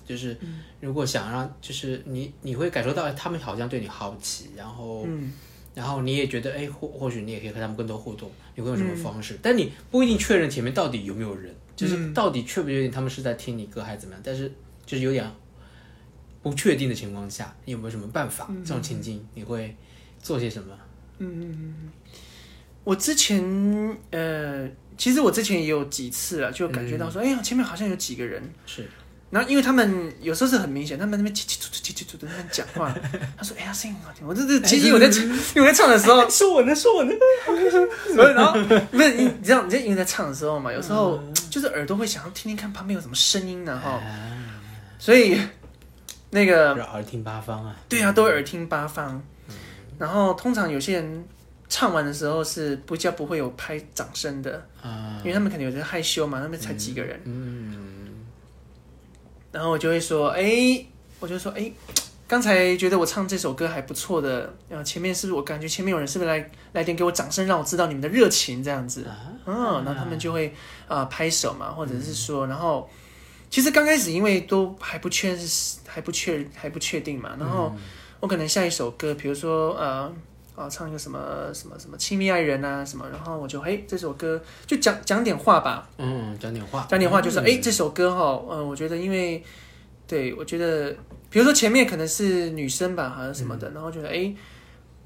[0.06, 0.60] 就是嗯。
[0.80, 5.32] 如果想让，就是你你会感受到他们好像对你好奇，然后、嗯，
[5.74, 9.38] 然后你也觉得，哎，或或许你也可以和他们更多互动，你会用什么方嗯式？
[9.40, 14.52] 但你不一定确认前面到底有没有人，就是到底确不确定他们是在听你歌还是怎么样，但是
[14.86, 15.28] 就是有点
[16.42, 18.48] 不确定的情况下，你有没有什么办法？
[18.64, 19.76] 这种情境你会
[20.22, 20.74] 做些什么？
[21.18, 21.90] 嗯
[22.84, 23.42] 我之前
[24.10, 28.42] 呃，其实我之前也有几次了，就感觉到说，哎呀，前面好像有几个人。
[28.66, 28.86] 是，
[29.30, 32.94] 然后因为他们有时候是很明显，他们那边叽叽喳喳、叽叽喳喳的在那边讲话。
[33.38, 37.14] 他说：“哎呀，声音很好听。”我这这其实我在因为我在唱的时候，是我的，是我的。
[38.14, 38.52] 所以，然后
[38.92, 41.18] 不是你，你知道你在因为在唱的时候嘛，有时候
[41.54, 44.02] 就是耳朵会想要听听看旁边有什么声音呢哈，
[44.98, 45.40] 所以
[46.30, 47.76] 那个耳听八方啊。
[47.88, 49.22] 对啊，都耳听八方。
[49.96, 51.24] 然后通常有些人
[51.68, 57.20] 唱完的时候是不叫不会有拍掌声的，啊，因为他们可能有些害羞嘛，他们才几个人。
[57.22, 58.24] 嗯，
[59.52, 60.84] 然后我就会说，哎，
[61.20, 61.70] 我就说，哎，
[62.26, 69.06] 刚才觉得我唱这首歌还不错的，呃，前面是不是我感觉前面有人是不是来来点给我掌声，让我知道你们的热情这样子，
[69.46, 70.48] 嗯，然后他们就会
[70.88, 72.88] 啊、呃拍手嘛，或者是说，然后
[73.50, 77.74] 其实刚开始因为都还不确是还不确还不确定嘛，然后
[78.20, 80.12] 我可能下一首歌，比如说呃。
[80.56, 81.18] 啊，唱一个什么
[81.52, 87.44] 什么什么亲密爱人啊什么，然后我就嘿这首歌就讲讲点话吧，嗯，讲点话，讲点话就是，嗯。
[87.44, 89.42] 哎、这首歌哈，呃，我觉得因为，
[90.06, 90.94] 对我觉得，
[91.34, 94.32] 比如说前面可能是女生吧，好像什么的，然后觉得，哎，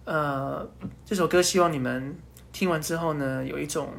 [0.05, 0.71] 呃，
[1.03, 2.15] 这首歌希望你们
[2.53, 3.91] 听完之后呢，有一种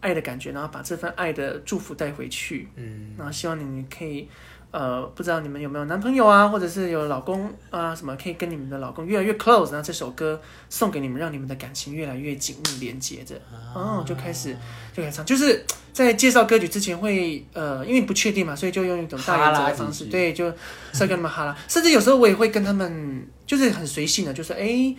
[0.00, 4.28] 爱的感觉，然后把这份爱的祝福带回去，嗯，然后希望你们可以，
[4.70, 13.34] 呃，不知道你们有没有男朋友啊，或者是有老公啊，什么可以跟你们的老公越来越 close，然后这首歌送给你们，让你们的感情越来越紧密连接着，
[13.74, 14.54] 哦，就开始
[14.92, 20.52] 就开始唱，就是在介绍歌曲之前会，呃，因为不确定嘛，所以就用一种大原则的方式，对，就
[20.92, 24.94] 是跟他们哈拉，甚至有时候我也会跟他们，就是很随性的，就是哎，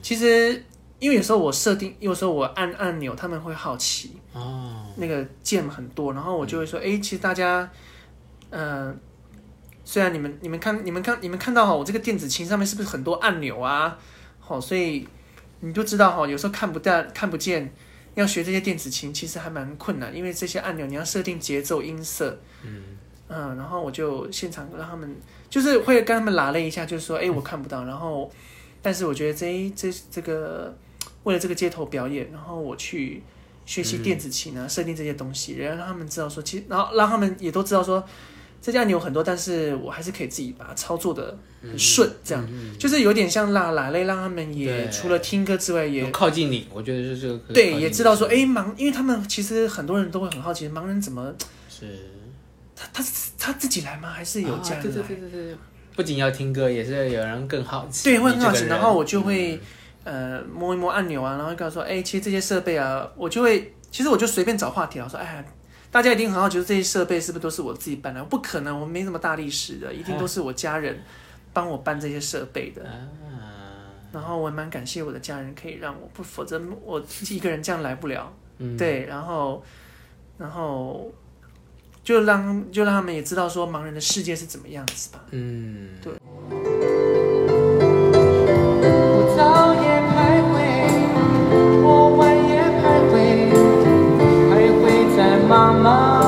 [0.00, 0.64] 其实
[1.00, 7.68] 因为有时候我设定，有时候我按按钮，他们会好奇，哦，那个键很多，然后我就会说，哎、其实大家，
[8.50, 8.94] 呃，
[9.84, 13.98] 虽然你们你们看你们看你们看到哈，我这个电子琴上面是不是很多按钮啊？
[14.38, 15.06] 好，所以
[15.60, 17.72] 你就知道哈，有时候看不到看不见，
[18.14, 22.38] 要学这些电子琴其实还蛮困难，因为这些按钮你要设定节奏音色，
[23.28, 25.16] 嗯然后我就现场让他们，
[25.48, 28.28] 就是会跟他们拉了一下，就是说，哎、我看不到，然后，
[28.82, 30.76] 但是我觉得这这这个
[31.22, 33.22] 为了这个街头表演，然后我去
[33.64, 38.04] 学习电子琴啊，设定这些东西，然后让他们知道说，其实，然后让他们也都知道说，
[38.62, 42.46] 这家按钮很多，但是我还是可以自己把它操作的很顺，这样、
[42.78, 51.34] 就是有点像拉拉类，让他们也除了听歌之外，也有靠近你，我觉得是这个可以靠对，也知道说，的哎，盲，因为他们其实很多人都会很好奇，盲人怎么
[51.68, 51.86] 是
[52.76, 53.04] 他他
[53.38, 54.10] 他自己来吗？
[54.10, 55.06] 还是有家啊对人来？
[55.06, 55.56] 对对对对，
[55.96, 58.66] 不仅要听歌，也是有人更好奇，对，会很好奇。
[58.66, 59.58] 然后我就会、
[60.04, 65.44] 呃摸一摸按钮啊，然后告诉说，哎、其实这些设备啊，我就会，其实我就随便找话题了，我说，哎呀，
[65.90, 68.22] 大家一定很好奇，这些设备是不是都是我自己搬的？
[68.24, 71.02] 不可能，我没什么大力士的，一定都是我家人
[71.52, 72.88] 帮我搬这些设备的。
[72.88, 73.08] 啊，
[74.12, 78.32] 然后我也蛮感谢我的家人，可以让我不，否则我自己一个人这样来不了。
[78.58, 79.64] 嗯，对，然后，
[80.38, 81.10] 然后
[82.04, 85.24] 就让就让他们也知道说盲人的世界是怎么样子吧。
[85.30, 86.12] 嗯，对
[95.60, 96.19] Mom.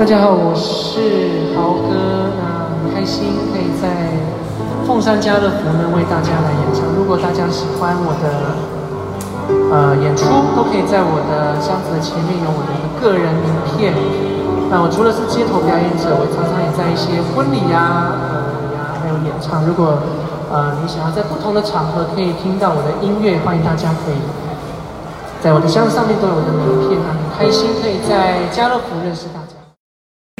[0.00, 4.16] 大家好，我是豪哥，那很开心可以在
[4.88, 6.88] 凤山家乐福呢为大家来演唱。
[6.96, 8.56] 如果大家喜欢我的
[9.68, 10.24] 呃演出，
[10.56, 13.92] 都可以在我的箱子的前面有我的个人名片。
[14.72, 19.68] 那我除了是街头表演者，我常常也在一些婚礼呀、呃呀，还有演唱。
[19.68, 20.00] 如果
[20.48, 24.16] 呃你想要在不同的场合可以听到我的音乐，欢迎大家可以
[25.44, 26.96] 在我的箱子上面都有我的名片。
[27.04, 29.39] 啊很开心可以在家乐福认识大家。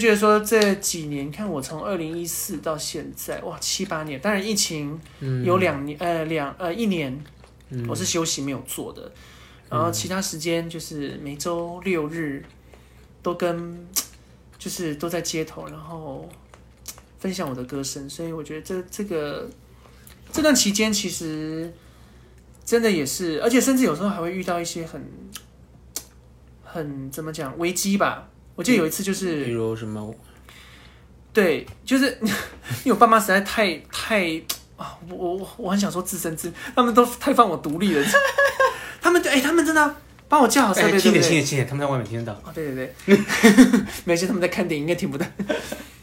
[0.00, 4.18] 觉得说这几年，看我从二零一四到现在，哇，七八年。
[4.20, 7.22] 当然疫情嗯有两年，呃，两呃一年，
[7.68, 9.12] 嗯我是休息没有做的，
[9.68, 12.42] 然后其他时间就是每周六日
[13.22, 13.86] 都跟，
[14.58, 16.28] 就是都在街头，然后
[17.18, 19.48] 分享我的歌声，所以我觉得这这个
[20.32, 21.72] 这段期间其实
[22.64, 25.04] 真的也是，而且甚至有时候还会遇到一些很
[26.64, 28.29] 很怎么讲危机吧。
[28.60, 30.14] 我记得有一次就是比如什么，
[31.32, 32.18] 对，就是
[32.84, 34.38] 因为我爸妈实在太太
[34.76, 38.04] 啊，我我我我很想说自生自，他们都太放我独立了。
[39.00, 39.96] 他们哎、他们真的
[40.28, 41.30] 帮我架好设备，哎，轻点，轻对不对？
[41.30, 42.38] 点，轻点，他们在外面听得到。
[42.44, 43.18] 哦，对对对，
[44.04, 45.24] 没事，他们在看电影，应该听不到。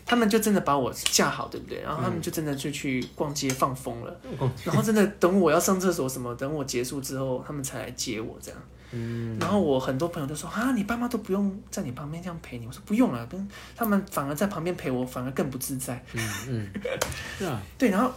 [0.03, 1.79] 他们就真的把我架好，对不对？
[1.81, 4.19] 然后他们就真的就去逛街放风了。
[4.63, 8.59] 然后真的等我要上厕所什么，等我结束之后，他们才来接我这样。
[8.91, 12.65] 嗯，然后我很多朋友都说啊，你爸妈都不用在你旁边这样陪你。
[12.65, 16.03] 我说不用了，跟他们反而在旁边陪我，反而更不自在。
[16.13, 16.69] 嗯嗯，
[17.39, 18.11] 是啊，对，然后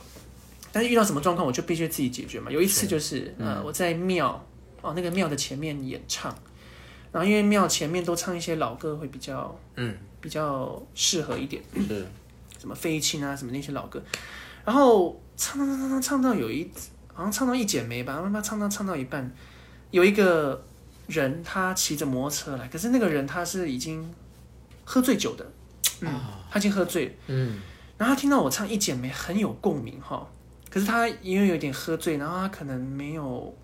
[0.73, 2.51] 但是遇到什么状况，我就必须自己解决嘛。
[2.51, 3.55] 有一次就是，嗯。
[3.57, 4.45] 呃，我在庙
[4.81, 6.33] 哦那个庙的前面演唱，
[7.13, 12.07] 然后因为庙前面都唱一些老歌，会比较嗯，比较适合一点，是，
[12.59, 14.01] 什么费玉清啊，什么那些老歌。
[14.65, 16.71] 然后唱唱唱唱唱唱到有一
[17.13, 19.31] 好像唱到一剪梅吧，慢慢唱到唱到一半，
[19.91, 20.65] 有一个
[21.07, 24.09] 人他骑着摩托车来，可是那个人他是已经
[24.85, 25.45] 喝醉酒的，
[26.01, 26.09] 嗯，
[26.51, 27.13] 他已经喝醉了。
[27.29, 27.61] 嗯。
[27.99, 30.27] 然后他听到我唱《一剪梅》很有共鸣哈，
[30.71, 33.55] 可是他因为有点喝醉，然后他可能没有，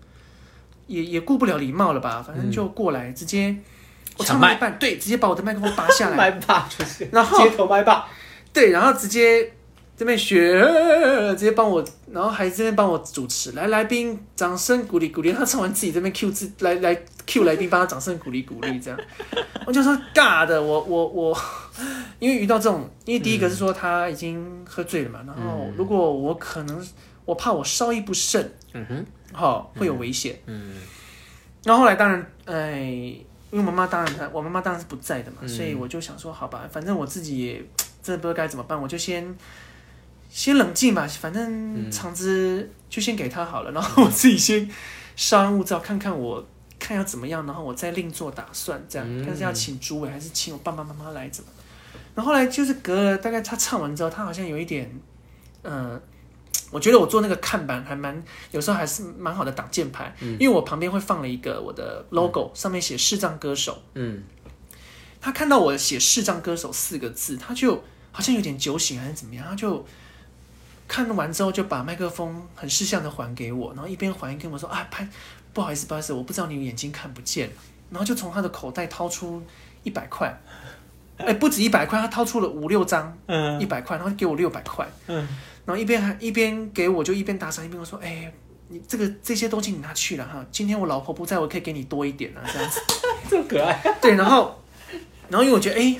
[0.85, 3.55] 也也顾不了礼貌了吧，反正就过来直接
[4.15, 8.07] 我唱到一半，对，直接把我的麦克风拔下来， 麦霸出现，然后街头麦霸，
[8.53, 9.51] 对，然后直接
[9.97, 10.61] 这边学，
[11.31, 18.99] 直接帮我，然后还这边帮我主持，来来宾掌声鼓励鼓励，他唱完自己这边 Q 自来来 Q 来宾帮他掌声鼓励鼓励这样，
[19.65, 21.37] 我就说尬的，我我我，
[22.19, 26.87] 因为遇到这种，因为第一个是说他已经喝醉了嘛，然后如果我可能
[27.25, 30.75] 我怕我稍一不慎，嗯哼，哈会有危险，嗯。
[31.63, 32.81] 然后后来当然，哎，
[33.49, 35.49] 因为妈妈当然我妈妈当然是不在的嘛，嗯。
[35.49, 37.55] 所以我就想说，好吧，反正我自己也
[38.03, 39.35] 真的不知道该怎么办，我就先
[40.29, 44.69] 先冷静吧，反正场子就先给他好了， 然后我自己先
[45.15, 46.45] 稍安勿躁，看看我
[46.77, 49.07] 看要怎么样，然后我再另做打算，这样。
[49.09, 49.25] 嗯。
[49.25, 51.49] 看是要请诸位还是请我爸爸妈妈来怎么。
[52.13, 54.91] 然后后来就是隔了大概他唱完之后，他好像有一点，
[55.61, 55.99] 呃，
[56.71, 63.81] 我觉得我做那个看板还蛮，有时候还是蛮好的挡箭牌，因为我旁边会放了一个我的 logo，、上面写视障歌手。
[63.93, 64.23] 嗯。
[65.19, 69.85] 他看到我写视障歌手四个字，他就好像有点酒醒还是怎么样，他就
[70.87, 75.07] 看完之后就把麦克风很识相的还给我，然后一边还一边跟我说啊，拍
[75.53, 77.49] 不好意思不好意思，我不知道你眼睛看不见，
[77.89, 79.41] 然后就从他的口袋掏出
[79.83, 80.39] 一百块，
[81.17, 83.59] 哎，不止一百块，他掏出了五六张嗯。
[83.59, 85.27] 一百块，然后给我六百块，嗯，
[85.65, 88.31] 然后一边还一边给我就一边打赏，一边我说，哎，
[88.69, 92.79] 你这个这些东西你拿去了哈，今天我老婆不在，我可以给你多一点啊，这样子。
[93.29, 93.81] 这么可爱。
[93.99, 94.61] 对，然后
[95.27, 95.99] 然后因为我觉得，哎，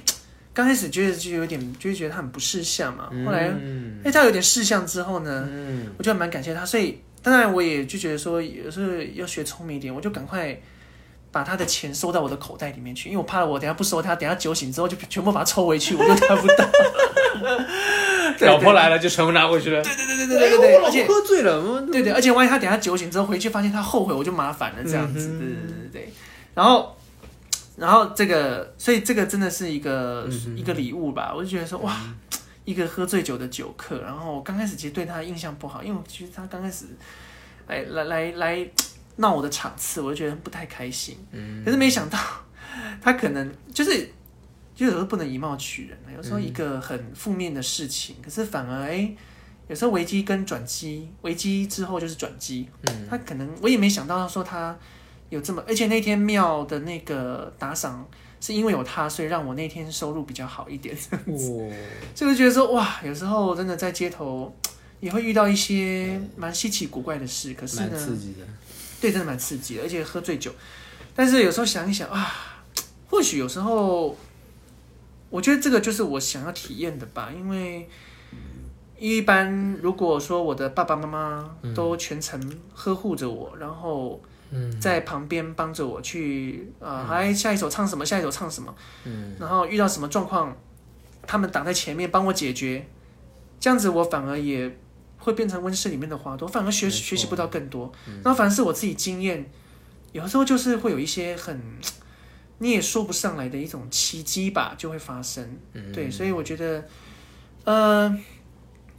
[0.58, 10.60] 刚开始觉得就有点，就会觉得他很不识相嘛，后来嗯哎他有点识相之后呢，嗯我就蛮感谢他，所以当然我也就觉得说，有时候要学聪明一点，我就赶快
[11.32, 16.68] 把他的钱收到我的口袋里面去，因为我怕我等下不收他，等下酒醒之后就全部把它抽回去，我就拿不到。
[18.40, 19.84] 对老婆来了就全部拿回去了。
[19.84, 25.28] 对对对对对对对，而且婆喝醉了，我对对，而且万一他等下酒醒之后回去发现他后悔，我就麻烦了这样子。
[25.38, 26.14] 对对对对对，
[26.56, 26.97] 然后。
[27.78, 31.96] 然后这个，所以这个真的是一个、一个礼物吧，我就觉得说哇，
[32.66, 36.86] 一个喝醉酒的酒客，然后我刚开始其实对他的印象不好，因为我觉得他刚开始
[37.68, 38.68] 来来来来
[39.18, 41.18] 闹我的场次，我就觉得不太开心。
[41.32, 41.64] 嗯。
[41.64, 42.18] 可是没想到
[43.00, 44.10] 他可能就是，
[44.74, 49.16] 就有时候不能以貌取人，有时候一个很负面的事情，可是反而哎，
[49.68, 52.68] 有时候危机跟转机，危机之后就是转机。
[52.88, 53.08] 嗯。
[53.08, 54.76] 他可能我也没想到说他
[55.30, 58.08] 有这么，而且那天庙的那个打赏
[58.40, 60.96] 是因为有他，所以让我那天收入比较好一点。
[61.12, 61.76] 哇，
[62.16, 64.56] 所以就觉得说哇，有时候真的在街头
[65.00, 68.46] 也会遇到一些蛮稀奇古怪的事，可是蛮呢，刺激的。
[69.00, 70.52] 对，真的蛮刺激的，而且喝醉酒。
[71.16, 72.34] 但是有时候想一想啊，
[73.10, 74.18] 或许有时候，
[75.30, 77.88] 我觉得这个就是我想要体验的吧，因为
[78.98, 84.20] 一般如果说我的爸爸妈妈都全程呵护着我，然后
[84.52, 88.74] 嗯在旁边帮着我去呃，哎，下一首唱什么，下一首唱什么，
[89.06, 90.56] 嗯然后遇到什么状况，
[91.26, 92.88] 他们挡在前面帮我解决，
[93.60, 94.78] 这样子我反而也
[95.18, 97.92] 会变成温室里面的花朵，反而学学习不到更多。
[98.24, 99.50] 然后反而是我自己经验，
[100.14, 101.62] 有的时候就是会有一些很
[102.60, 105.58] 你也说不上来的一种奇迹吧，就会发生。
[105.74, 106.88] 嗯对，所以我觉得，
[107.66, 108.18] 呃。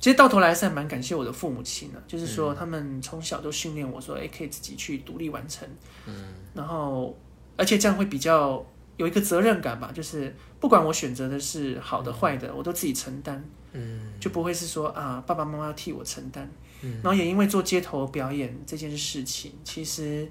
[0.00, 5.68] 其实到头来是还蛮感谢我的父母亲的，就是说他们从小都训练我说，哎，可以自己去独立完成，
[6.06, 7.16] 嗯，然后
[7.56, 8.64] 而且这样会比较
[8.96, 14.12] 有一个责任感吧，就是不管我选择的是好的坏的，我都自己承担，嗯。
[14.20, 16.48] 就不会是说啊爸爸妈妈要替我承担。
[16.82, 17.00] 嗯。
[17.02, 20.28] 然后也因为做街头表演这件事情，其实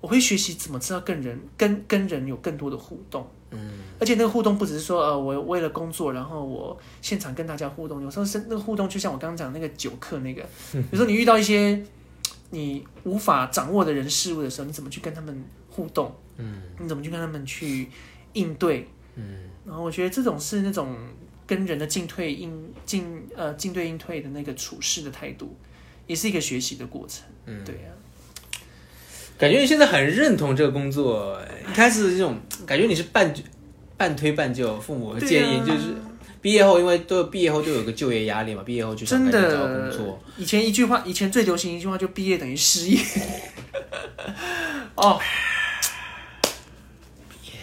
[0.00, 3.28] 我会学习怎么知道跟人跟跟人有更多的互动。
[3.52, 10.42] 嗯而且那个互动不只是说呃我为了工作，然后我现场跟大家互动，有时候是那个互动就像我刚刚讲那个酒客那个，
[10.90, 11.80] 有时候你遇到一些
[12.50, 16.14] 你无法掌握的人事物的时候，你怎么去跟他们互动？
[16.38, 17.88] 嗯你怎么去跟他们去
[18.32, 18.88] 应对？
[19.14, 20.96] 嗯然后我觉得这种是那种
[21.46, 25.54] 跟人的进退应进呃进对应退的那个处事的态度，
[26.06, 27.24] 也是一个学习的过程。
[27.46, 27.92] 嗯，对啊，
[29.42, 31.36] 感觉你现在很认同这个工作。
[31.68, 33.34] 一开始这种感觉你是半
[33.96, 35.96] 半推半就，父母建议就是
[36.40, 40.22] 毕业后，因为都毕业后就有个就业压力嘛，毕业后就想真赶紧找工作。
[40.38, 43.00] 以前一句话，以前最流行一句话就毕业等于失业。
[44.94, 45.20] 哦，
[47.28, 47.54] 毕业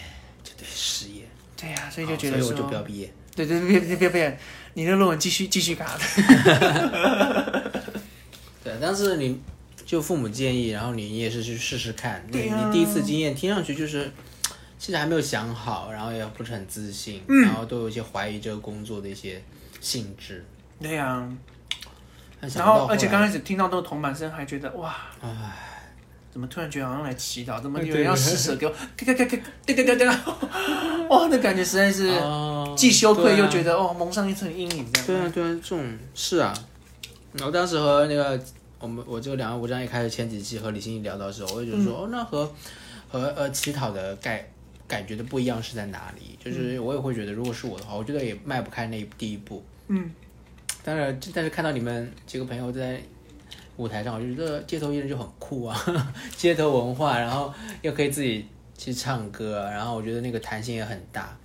[0.44, 1.22] 就等于失业，
[1.56, 3.10] 对呀、所以就觉得说，所以我就不要毕业。
[3.34, 4.38] 对对对，别别别别，
[4.74, 7.62] 你的论文继续继续卡的。
[8.62, 9.40] 对，但是你
[9.90, 12.22] 就父母建议，然后你也是去试试看。
[12.28, 14.08] 你对啊你第一次经验听上去就是，
[14.78, 19.42] 其实还没有想好，然后也不是很自信，嗯然后都有一些怀疑这个工作的一些
[19.80, 20.44] 性质。
[20.80, 21.28] 对呀、
[22.40, 25.28] 然后而且来刚开始听到那个铜板声，还觉得哇，唉，
[26.30, 28.72] 怎么突然觉得好像来祈祷，怎么 有人要施舍给我？
[28.96, 29.36] 咔咔咔咔，
[29.66, 35.06] 对对对对，哇，那感觉实在是哦既羞愧又觉得哦蒙上一层阴影这样。
[35.08, 36.54] 对啊，对啊，这种是啊。
[37.32, 38.40] 然后当时和那个
[38.80, 42.50] 我们我这个两岸无章一开始前几期和李欣怡聊到的时候，我就说，哦，那和
[43.08, 44.50] 和呃乞讨的概
[44.88, 46.38] 感觉的不一样是在哪里？
[46.42, 49.62] 就是我也会觉得，如果是我的话，我觉得也迈不开那第一步。
[49.88, 50.10] 嗯，
[50.82, 52.98] 当然，但是看到你们几个朋友在
[53.76, 55.78] 舞台上，我就觉得街头艺人就很酷啊，
[56.38, 57.52] 街头文化，然后
[57.82, 58.46] 又可以自己
[58.78, 61.36] 去唱歌，然后我觉得那个弹性也很大。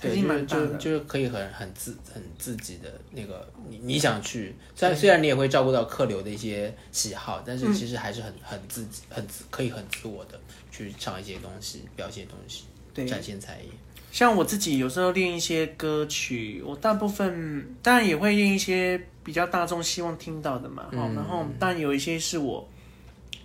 [0.00, 0.66] 对，就。
[0.66, 10.40] 就就是可以很很自很自己的那个你你想去，虽然虽然你也会照顾到客流的一些喜好，但嗯是其实还是很很自己很自可以很自我的
[10.70, 13.68] 去唱一些东西，表现东西，对展现才艺。
[14.10, 22.68] 像我自己有时候练一些歌曲，我大部分当然也会练一些比较大众希望听到的嘛，然后当然有一些是我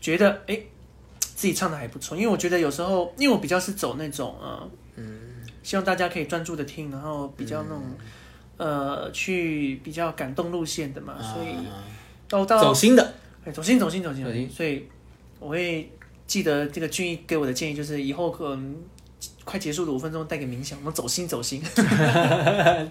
[0.02, 0.60] 觉得哎
[1.20, 4.72] 自己唱的还不错，因为我觉得有时候因为我比较是走那种呃，嗯，
[5.66, 7.84] 希望大家可以专注的听，然后比较那种、
[8.58, 11.56] 呃去比较感动路线的嘛，所以
[12.30, 13.14] 都到到走心的，
[13.44, 14.24] 哎，走心走心走心。
[14.24, 14.88] 走心所以
[15.40, 15.92] 我会
[16.28, 18.76] 记得这个俊逸给我的建议，就是以后可能
[19.44, 21.64] 快结束的五分钟带给冥想，我们走心走心。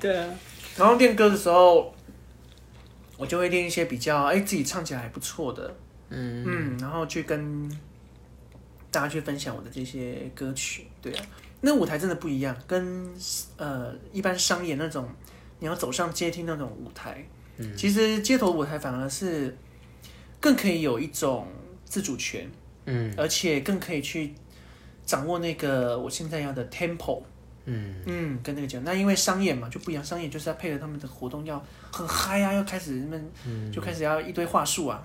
[0.00, 0.28] 对啊，
[0.76, 1.94] 然后练歌的时候，
[3.16, 5.72] 我就会练一些比较哎自己唱起来还不错的，
[6.10, 6.44] 嗯。
[6.44, 7.70] 嗯，然后去跟
[8.90, 11.24] 大家去分享我的这些歌曲，对啊，
[11.66, 13.10] 那舞台真的不一样，跟
[13.56, 15.08] 呃一般商演那种
[15.60, 17.74] 你要走上街厅那种舞台，嗯。
[17.74, 19.56] 其实街头舞台反而是
[20.38, 21.48] 更可以有一种
[21.86, 22.46] 自主权，
[22.84, 23.14] 嗯。
[23.16, 24.34] 而且更可以去
[25.06, 27.22] 掌握那个我现在要的 tempo，
[27.64, 27.94] 嗯。
[28.04, 33.72] 嗯，跟那个讲，那因为商演嘛就不一样，商演就是要配合他们的活动要很嗨啊，要开始他们嗯。
[33.72, 35.02] 就开始要一堆话术啊、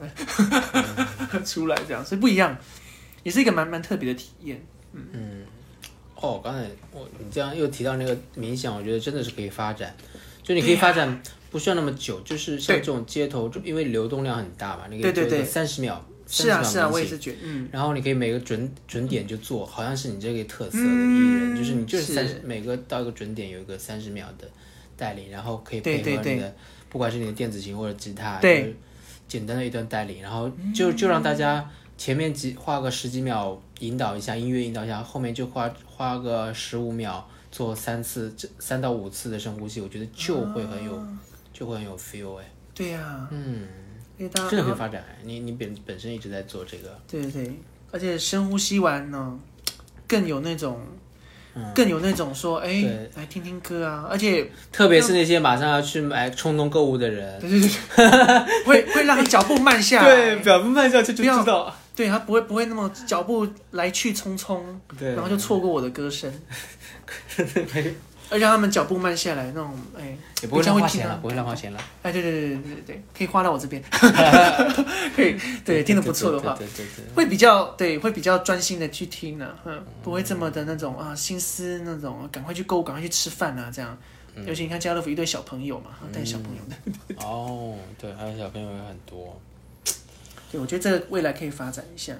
[1.45, 2.57] 出来这样，所以不一样，
[3.23, 4.61] 也是一个蛮蛮特别的体验。
[4.91, 5.45] 嗯。
[6.21, 9.95] 哦，刚才我你这样又提到那个冥想，我觉得真的是可以发展，
[10.43, 15.43] 就你可以发展不需要那么久，就是像这种街头，就因为流动量很大嘛，你可以对对对。
[15.45, 22.13] 三十秒，是啊30是啊，秒冥想我也是觉得，嗯，然后你可以每个准准点就做，好像是你这个特色的艺人，嗯就是你就是。
[22.13, 24.49] 三是每个到一个准点有一个三十秒的
[24.97, 26.55] 带领，然后可以配合你的，
[26.89, 28.61] 不管是你的电子琴或者吉他，对。
[28.61, 28.75] 就是
[29.27, 41.01] 简单的一段带领，然后就就让大家前面几花个十几秒引导一下音乐引导一下，后面就花花个十五秒做三次这三到五次的深呼吸，我觉得就会很有、
[41.51, 43.67] 就会很有 feel 哎，对呀、嗯，
[44.17, 47.59] 这个可以发展哎，你你本本身一直在做这个，对对对，
[47.91, 49.39] 而且深呼吸完呢，
[50.07, 50.79] 更有那种，
[51.55, 51.73] 嗯。
[51.73, 57.39] 更有那种说，哎，来听听歌啊，而且特别是那些马上要去买冲动购物的人。
[57.39, 61.73] 对对对， 会会让你脚步慢下来，表步慢下去就知道。
[61.99, 64.61] 对他不会不会那么脚步来去匆匆，
[64.97, 66.31] 对，然后就错过我的歌声，
[68.31, 71.79] 而且他们脚步慢下来，那种哎也不会乱花钱了，不会乱花钱了。
[72.01, 73.83] 哎对对对对对对对，可以花到我这边，
[75.13, 75.35] 可以
[75.65, 83.97] 对听得不错的话，对对对对会比较对，会比较专心的去听呢、嗯，不会这么的那种啊心思那种，赶快去购物，赶快去吃饭啊这样。
[84.45, 86.75] 尤其你看家乐福一堆小朋友嘛，带小朋友的，
[87.09, 87.17] 对。
[87.21, 89.37] 哦，对，还有小朋友有很多。
[90.51, 92.15] 对我觉得这个未来可以发展一下。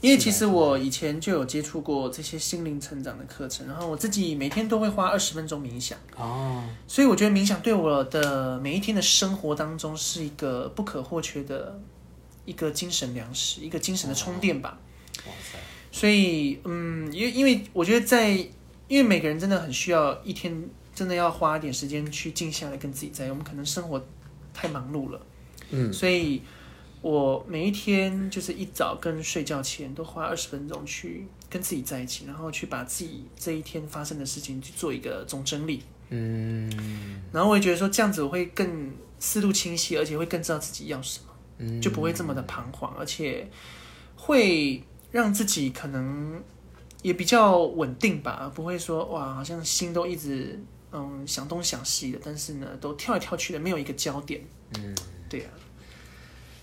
[0.00, 11.80] 因为其实我以前就有接触过这些心灵成长的课程，然后我自己每天都会花二十分钟冥想，哦，所以我觉得冥想对我的每一天的生活当中是一个不可或缺的
[12.44, 14.76] 一个精神粮食，一个精神的充电吧。
[15.24, 15.56] 哇塞，
[15.92, 18.30] 所以，嗯，因为因为我觉得在，
[18.88, 24.04] 因为每个人真的很需要一天真的要花一点时间去静下来跟自己在，我们可能生活
[24.52, 25.20] 太忙碌了，
[25.70, 26.42] 嗯，所以
[27.02, 36.70] 我每一天就是一早跟睡觉前都花二十分钟去跟自己在一起，然后去把自己这一天发生的事情去做一个总整理，嗯
[37.32, 41.26] 然后我也觉得说这样子我会更思路清晰，而且会更知道自己要什么。
[41.58, 43.48] 嗯，就不会这么的彷徨，而且
[44.16, 46.42] 会让自己可能
[47.02, 50.58] 也比较稳定吧，不会说哇，好像心都一直
[50.92, 54.40] 嗯想东想西的，但是呢都跳来跳去的，没有一个焦点。
[54.78, 54.94] 嗯，
[55.28, 55.50] 对啊，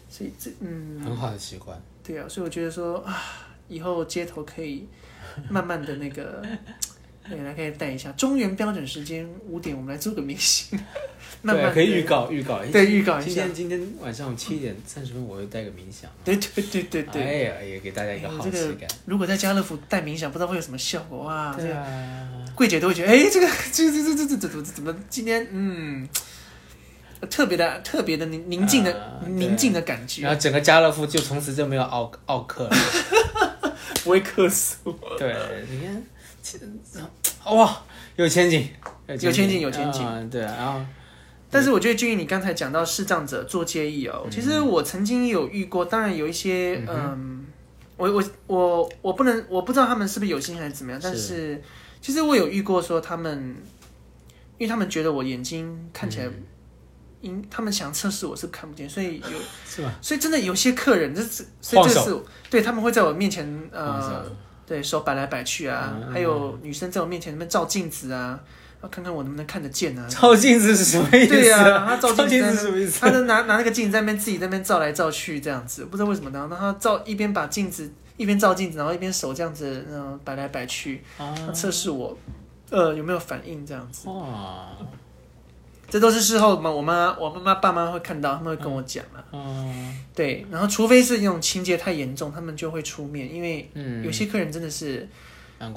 [0.10, 1.80] 所以这嗯很好的习惯。
[2.04, 4.88] 对啊，所以我觉得说啊，以后街头可以
[5.50, 6.44] 慢慢的那个。
[7.30, 10.80] 对，来可以带一下中原标准时间五点，我们来做个明星，
[11.44, 12.66] 慢慢对，可以地预告预告。
[12.72, 16.10] 对预告一下今天今天晚上七点三十分，我会带个冥想。
[16.26, 17.22] 对对对对对。
[17.22, 18.50] 哎呀，也给大家一个好奇
[18.80, 18.90] 感。
[19.06, 21.54] 如果在家乐福带冥想，不知道会有什么效果哇！
[21.56, 26.10] 这对啊，柜姐都会觉得，哎、这个这这这这这这怎么怎么今天嗯，
[27.28, 30.22] 特别的特别的宁宁静的、宁静的感觉。
[30.24, 32.72] 然觉，后整个家乐福就从此就没有奥奥克了。
[34.04, 34.98] 不会客诉。
[35.18, 35.36] 对，
[35.70, 37.84] 你看，哇，
[38.16, 38.70] 有前景，
[39.08, 40.06] 有有前景有前景。
[40.06, 40.80] 啊对，然后。
[41.52, 47.46] 但是我觉得君毅，你刚才讲到视障者做介意哦，其实我曾经有遇过，当然有一些嗯，
[47.98, 51.60] 我我我我不能我不知道他们是不是有心还是怎么样，但是
[52.00, 53.56] 其实我有遇过说他们，
[54.60, 56.30] 因为他们觉得我眼睛看起来。
[57.22, 59.94] 因他们想测试我是看不见，所以有是吧？
[60.02, 62.18] 所以真的有些客人，这是所以这晃是
[62.50, 68.40] 对他们会在我面前晃呃手，对手摆来摆去啊，嗯还有女生在我面前那边照镜子啊，
[68.82, 70.08] 要看看我能不能看得见啊。
[70.08, 71.28] 照镜子是什么意思？
[71.28, 73.02] 对呀、他照镜子是什么意思？
[73.02, 82.18] 他就拿拿那个镜子在那边自己在那边照来照去这样子，不知道为什么，然后他照一边把镜子一边照镜子，然后一边手这样子嗯摆来摆去，啊测试我
[82.70, 84.08] 呃有没有反应这样子。
[84.08, 84.68] 哇，
[85.90, 89.24] 这都是事后嘛，我妈我妈妈爸妈会看到，他们会跟我讲啊。
[89.32, 95.08] 嗯对，然后除非是那种情节太严重，他们就会出面，因为嗯，有些客人真的是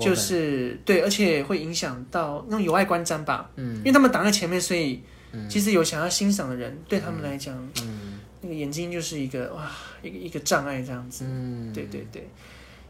[0.00, 3.76] 就是对，而且会影响到那种有碍观瞻吧，嗯。
[3.78, 5.00] 因为他们挡在前面，所以
[5.32, 5.48] 嗯。
[5.48, 8.18] 其实有想要欣赏的人，对他们来讲，嗯。
[8.40, 9.70] 那个眼睛就是一个哇，
[10.02, 11.24] 一个一个障碍这样子。
[11.28, 12.28] 嗯，对对对，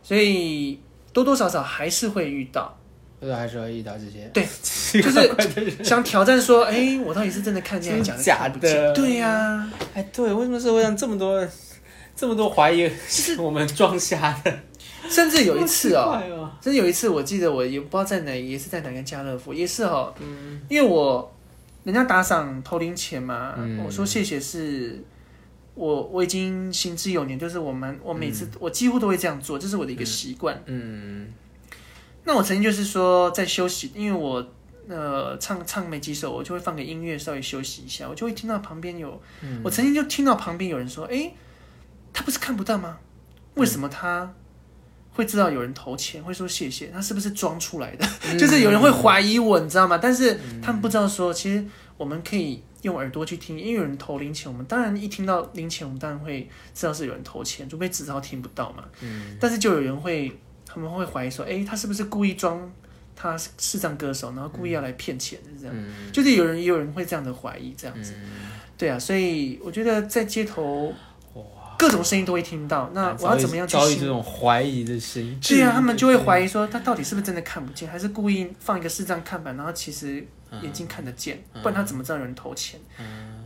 [0.03, 0.81] 所以
[1.13, 2.75] 多多少少还是会遇到，
[3.23, 4.29] 或者还是要遇到这些。
[4.35, 4.47] 对
[5.01, 5.33] 就是。
[5.83, 8.93] 想挑战说，哎，我到底是真的看见还是假的？
[8.93, 11.47] 对呀、哎，对，为什么社会上这么多
[12.15, 14.59] 这么多怀疑是 我们装瞎的？
[15.09, 20.13] 甚至有一次哦，好奇怪哦，真的有一次，我记得我也不知道在哪，也是在哪个家乐福，也是哦，
[20.69, 21.33] 因为我
[21.85, 23.79] 人家打赏投零钱嘛，嗯。
[23.85, 25.03] 我说谢谢是。
[25.75, 30.63] 我我已经行之有年，就是我们我每次、我几乎都会这样做，这是我的一个习惯。
[30.67, 31.29] 嗯
[32.25, 34.47] 那我曾经就是说在休息，因为我
[34.89, 39.21] 呃唱唱没几首，我就会放个音乐稍微休息一下，我就会听到旁边有，
[39.63, 41.35] 我曾经就听到旁边有人说：“诶，
[42.13, 42.99] 他不是看不到吗？
[43.55, 44.33] 为什么他
[45.13, 46.89] 会知道有人投钱，会说谢谢？
[46.89, 48.07] 他是不是装出来的？
[48.39, 49.99] 就是有人会怀疑我，你知道吗？
[49.99, 51.65] 但是他们不知道说，其实
[51.97, 58.85] 我们可以用耳朵去听，因为有人投零钱，我们当然一听到零钱，我们当然会知道是有人投钱，除非纸钞听不到嘛。
[59.39, 60.33] 但是就有人会，
[60.73, 62.71] 他们会怀疑说，诶，他是不是故意装
[63.15, 65.75] 他是视障歌手，然后故意要来骗钱，的这样。
[66.13, 68.15] 就是有人也有人会这样的怀疑，这样子。
[68.79, 70.93] 对啊，所以我觉得在街头，
[71.79, 72.91] 各种声音都会听到。
[72.95, 74.07] 那我要怎么样去遭遇这？
[74.07, 75.39] 种怀疑的声音？
[75.41, 80.27] 对啊，他们就会怀疑说他到底是不是真的看不见，还是故意放一个视障看板，然后其实
[80.63, 82.81] 眼睛看得见，不然他怎么知道有人投钱？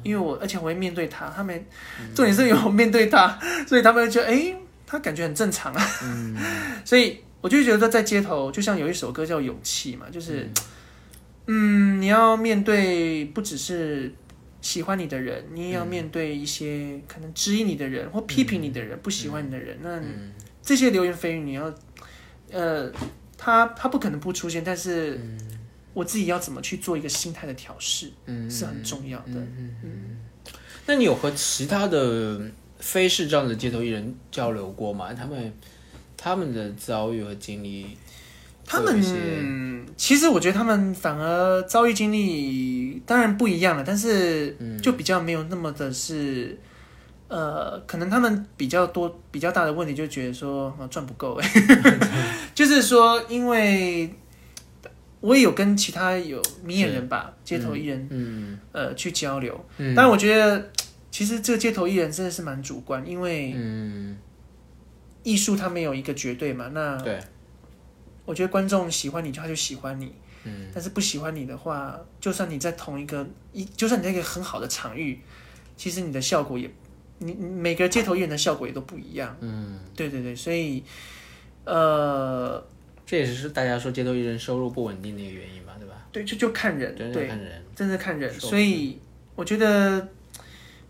[0.02, 1.66] 因为我而且我会面对他，他们
[2.14, 4.56] 重点是有我面对他，所以他们就觉得哎、诶
[4.86, 5.86] 他感觉很正常啊。
[6.86, 10.48] 所以我就觉得在街头，就像有一首歌叫《勇气》嘛，就是
[11.46, 14.14] 嗯你要面对不只是。
[14.62, 19.78] 喜欢你的人，你也要面对一些可能质疑你的人或批评你的人、不喜欢你的人。
[19.80, 20.02] 那
[20.60, 21.72] 这些流言蜚语，你要，
[22.50, 22.90] 呃，
[23.38, 25.20] 他他不可能不出现，但是
[25.94, 29.40] 我自己要怎么去做一个心态的调试，嗯是很重要的。
[30.84, 32.40] 那你有和其他的
[32.78, 35.12] 非视障的街头艺人交流过吗？
[35.14, 35.52] 他们
[36.16, 37.96] 他们的遭遇和经历
[38.64, 39.00] 他们
[39.96, 46.58] 其实我觉得他们反而遭遇经历当然不一样了，但是嗯就比较没有那么的是。
[47.28, 51.50] 呃，可能他们比较多、比较大的问题，就觉得说啊赚不够哎，
[52.54, 54.08] 就是说，因为
[55.18, 59.60] 我也有跟其他有明眼人吧，街头艺人，嗯呃，去交流。
[59.78, 60.70] 嗯但我觉得，
[61.16, 64.18] 其实这个街头艺人真的是蛮主观，因为嗯
[65.22, 66.68] 艺术它没有一个绝对嘛。
[66.74, 67.18] 那对
[68.26, 70.12] 我觉得观众喜欢你，他就喜欢你。
[70.44, 75.18] 嗯但是不喜欢你的话，就算你在同一个一，就算你在一个很好的场域，
[75.74, 76.70] 其实你的效果也，
[77.16, 79.34] 你你每个街头艺人的效果也都不一样。
[79.40, 80.84] 嗯，对对对，所以，
[81.64, 82.62] 呃，
[83.06, 85.94] 这也是大家说街头艺人收入不稳定的一个原因吧，对吧？
[86.12, 88.30] 对，就就看人，对，看人，真的看人。
[88.38, 89.00] 所以
[89.34, 90.06] 我觉得，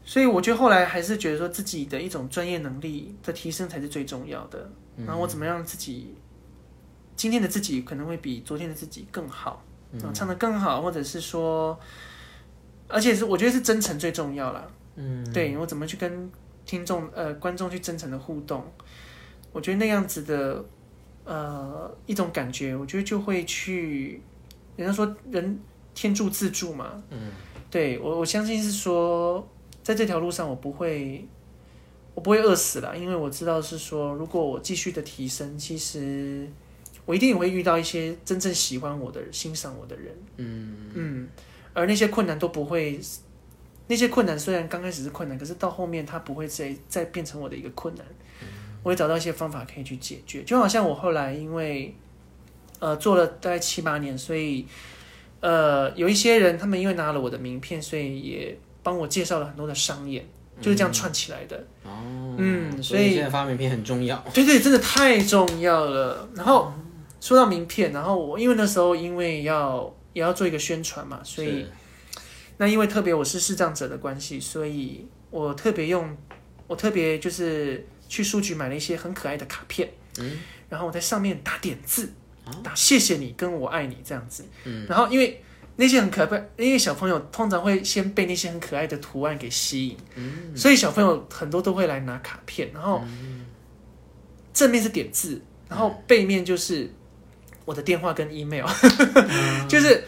[0.06, 4.70] 所以我觉得后来还是觉得说自己的一种专业能力的提升才是最重要的。
[5.04, 6.14] 然后我怎么让自己
[7.14, 11.78] 今天的自己可能会比昨天的自己更好，嗯，唱的更好，或者是说，
[12.88, 14.70] 而且是我觉得是真诚最重要了。
[14.94, 16.30] 嗯，对我怎么去跟
[16.64, 18.64] 听众呃观众去真诚的互动，
[19.52, 20.64] 我觉得那样子的
[21.24, 24.22] 呃一种感觉，我觉得就会去，
[24.76, 25.58] 人家说人
[25.94, 27.32] 天助自助嘛，嗯，
[27.70, 29.46] 对我我相信是说
[29.86, 31.24] 在这条路上我不会
[32.12, 36.44] 我不会饿死了，因为我知道是说如果我继续的提升，其实
[37.04, 41.28] 我一定也会遇到一些真正喜欢我的人、欣赏我的人，嗯嗯，
[41.72, 42.98] 而那些困难都不会，
[43.86, 48.04] 那些困难虽然刚开始是困难，可是到后面它不会再再变成我的一个困难，
[48.82, 50.42] 我会找到一些方法可以去解决。
[50.42, 51.94] 就好像我后来因为
[52.80, 54.66] 呃做了大概七八年，所以
[55.38, 60.24] 呃有一些人他们因为拿了我的名片，所以也帮我介绍了很多的商演，
[60.60, 61.56] 就是这样串起来的。
[61.82, 66.28] 哦，嗯所以所现在发名片很重要，对对，真的太重要了。
[66.36, 66.72] 然后
[67.20, 71.72] 说到名片，然后我因为那时候因为要也要做一个宣传嘛，所以是。
[72.58, 76.16] 那因为特别我是视障者的关系，所以我特别用
[76.68, 82.12] 我特别就是去书局买了一些很可爱的卡片，嗯，然后我在上面打点字，
[82.62, 85.42] 打谢谢你跟我爱你这样子，嗯，然后因为。
[85.76, 90.56] 那些很可爱，因为小朋友通常会先被那些很可爱的图案给吸引，嗯。
[90.56, 93.02] 所以小朋友很多都会来拿卡片，然后
[94.54, 96.90] 正面是点字，然后背面就是
[97.66, 98.64] 我的电话跟 email，、
[99.68, 100.02] 就是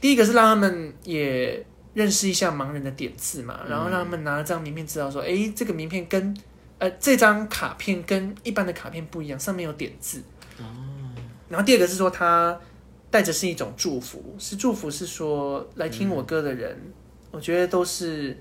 [0.00, 6.36] 第一个是让他们也认识一下盲人的点字嘛，然后让他们拿了这张名片知道说，哎，这个名片跟
[6.76, 10.22] 呃这张卡片跟一般的卡片不一样，上面有点字。
[11.48, 12.60] 然后第二个是说它
[13.10, 16.76] 带着是一种祝福，是祝福是说来听我歌的人，
[17.30, 18.36] 我觉得都是。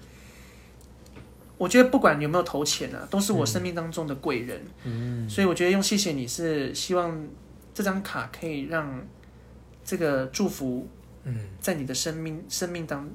[1.59, 4.61] 我觉得不管有没有投钱啊，都是我生命当中的贵人。
[4.83, 7.27] 嗯，所以我觉得用谢谢你是希望
[7.73, 9.03] 这张卡可以让
[9.83, 10.87] 这个祝福，
[11.23, 13.09] 嗯，在你的生命生命当，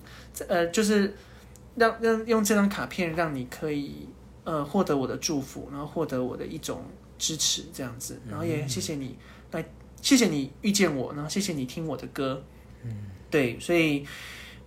[0.48, 1.14] 呃，就是
[1.76, 4.08] 让让用这张卡片让你可以
[4.42, 6.84] 呃获得我的祝福，然后获得我的一种
[7.16, 9.16] 支持，这样子，然后也谢谢你
[9.52, 9.64] 来，
[10.02, 12.44] 谢谢你遇见我，然后谢谢你听我的歌，
[12.84, 12.94] 嗯，
[13.30, 14.04] 对，所以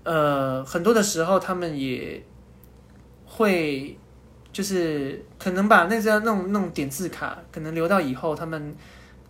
[0.02, 2.26] 呃很多的时候他们也
[3.26, 3.96] 会。
[4.56, 8.74] 就是可能把那张那种那种点字卡，可能留到以后，他们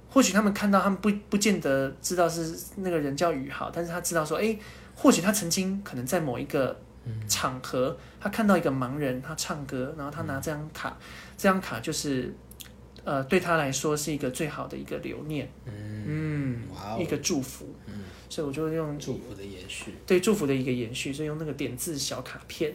[0.07, 4.55] 或许他们看到，他们不不见得知道是那个人叫宇豪，但是他知道说，哎，
[4.93, 6.79] 或许他曾经可能在某一个
[7.27, 10.95] 场合，他看到一个盲人他唱歌，然后他拿这张卡，
[11.35, 12.31] 这张卡就是
[13.05, 17.93] 呃对他来说是一个最好的一个留念，嗯，哇一个祝福，嗯，
[18.27, 19.93] 所以我就用祝福的延续。
[20.05, 22.73] 对祝福的一个延续，所以用那个点字小卡片。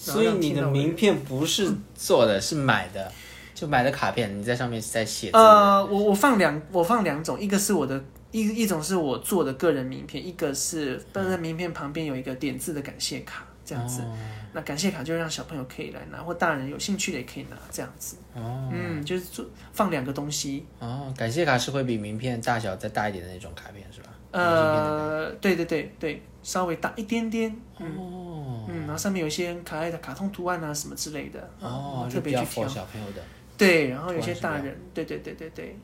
[0.00, 3.10] 所以你的名片不是做的，是买的，
[3.52, 5.30] 就买的卡片，你在上面在写。
[5.32, 14.00] 呃，我我放两我放两种，一个是我的一一种是我做的个人名片，一个是但在名片旁边有一个点字的感谢卡，这样子。
[14.00, 14.16] 哦
[14.50, 18.16] 那感谢卡就让小朋友可以来拿，或大人有兴趣的也可以拿，这样子。
[18.34, 19.44] 哦嗯，就是做
[19.74, 20.64] 放两个东西。
[20.78, 24.08] 哦，感谢卡是会比名片大小再大一点的那种卡片是吧？
[24.30, 27.54] 呃，对对对对，稍微大一点点。
[27.76, 31.50] 哦嗯，然后上面有一些可爱的卡通图案啊什么之类的。
[31.60, 32.66] 哦，特别去挑。
[32.66, 33.22] 小朋友的。
[33.58, 35.76] 对，然后有些大人，对对对对对，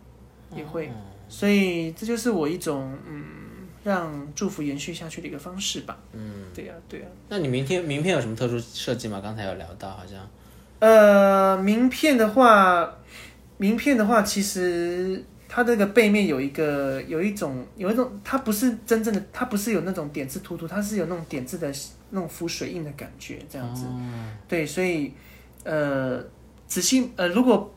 [0.57, 0.89] 也会。
[0.89, 0.93] 哦
[1.27, 3.25] 所以这就是我一种嗯，
[3.85, 5.97] 让祝福延续下去的一个方式吧。
[6.13, 9.21] 嗯，对呀、对呀、那你明天名片有什么特殊设计吗？
[9.23, 10.19] 刚才有聊到，好像
[10.81, 12.97] 呃，名片的话，
[13.59, 21.73] 名片的话，其实它这个背面有一个有一种有一种，它不是真正的，它不是有那种点字突突，它是有那种点字的
[22.11, 23.85] 那种浮水印的感觉，这样子。
[23.85, 24.01] 哦
[24.49, 25.13] 对，所以
[25.63, 26.23] 呃，
[26.67, 27.75] 仔细呃，如果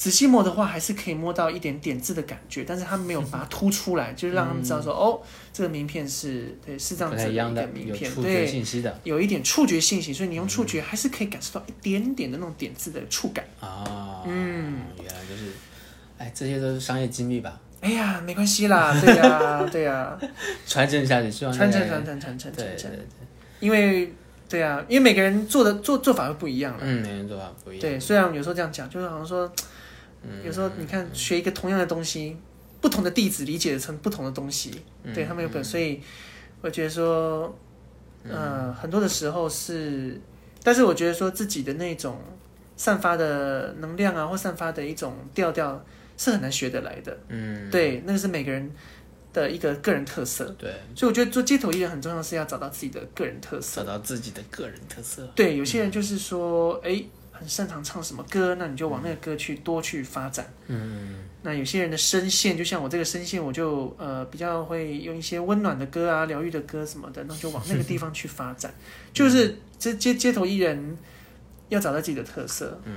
[0.00, 5.20] 仔细摸的话，还是可以摸到一点点字的感觉，但是它没有把它凸出来，就是让他们知道说，哦，
[5.52, 7.24] 这个名片是对是这样不子
[7.60, 13.44] 的名片，对，信息的有一点触觉信息，所以你用触觉还是可以感受到一点点的那种点字的触感。
[13.60, 14.22] 啊。
[14.24, 15.52] 嗯，原来就是，
[16.16, 17.60] 哎，这些都是商业机密吧？
[17.82, 20.18] 哎呀，没关系啦，对呀、 对呀、
[20.66, 22.98] 传承下去，希望传承传承传承传承，对，
[23.60, 24.10] 因为
[24.48, 26.78] 对呀、因为每个人做的做做法会不一样啦。
[26.80, 27.82] 嗯，每个人做法不一样。
[27.82, 29.52] 对，虽然有时候这样讲，就是好像说，
[30.44, 32.36] 有时候你看学一个同样的东西，
[32.80, 34.82] 不同的弟子理解成不同的东西，
[35.14, 36.00] 对他们有本，所以
[36.60, 37.54] 我觉得说，
[38.24, 40.20] 呃，很多的时候是，
[40.62, 42.18] 但是我觉得说自己的那种
[42.76, 45.82] 散发的能量啊，或散发的一种调调
[46.16, 47.18] 是很难学得来的。
[47.28, 48.70] 嗯，对，那个是每个人
[49.32, 50.44] 的一个个人特色。
[50.58, 53.82] 对，所以我觉得做街头艺人很重要，是要找到自己的个人特色。
[53.82, 55.26] 找到自己的个人特色。
[55.34, 57.02] 对，有些人就是说，哎、
[57.40, 60.46] 很擅长唱什么歌，那你就往那个歌去多去发展。
[60.66, 68.72] 嗯，那有些人的声线，就像我这个声线，我就呃比较会用一些温暖的歌啊、疗愈的歌什么的，那就往那个地方去发展。
[69.14, 70.98] 就是这街街头艺人
[71.70, 72.92] 要找到自己的特色，嗯，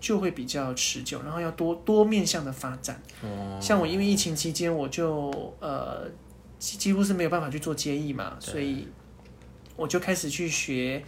[0.00, 3.00] 就会比较持久，然后要多多面向的发展。
[3.22, 6.10] 哦，像我因为疫情期间，我就呃
[6.58, 8.88] 几几乎是没有办法去做接艺嘛，所以
[9.76, 11.00] 我就开始去学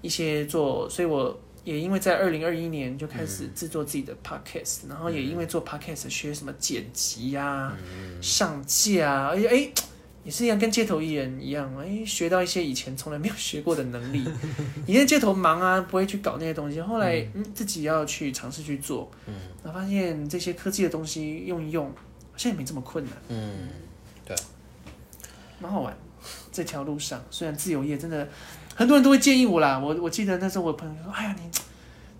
[0.00, 7.76] 一些做，所以我也因为在二零二一年就开始制作自己的 podcast，、然后也因为做 podcast 学什么剪辑呀、
[8.20, 9.70] 上架啊，而且哎。
[10.24, 14.24] 也是一样，跟街头艺人一样，哎，学到一些以前从来没有学过的能力。
[14.88, 23.68] 以前街头忙啊，不会去搞那些东西，后来嗯自己要去尝试去做，嗯，然后发现这些科技的东西用一用，好像也没这么困难，嗯，
[24.24, 24.34] 对
[25.60, 25.94] 蛮好玩。
[26.50, 28.26] 这条路上，虽然自由业真的
[28.74, 31.50] 很多人都会建议我啦，我我记得那时候我朋友说，哎呀你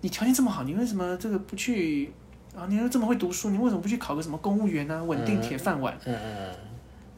[0.01, 2.11] 你条件这么好，你为什么这个不去
[2.55, 2.65] 啊？
[2.69, 5.93] 你又这么会读书，你为什么不去考个什么公务员啊，稳定铁饭碗？
[6.05, 6.55] 嗯嗯嗯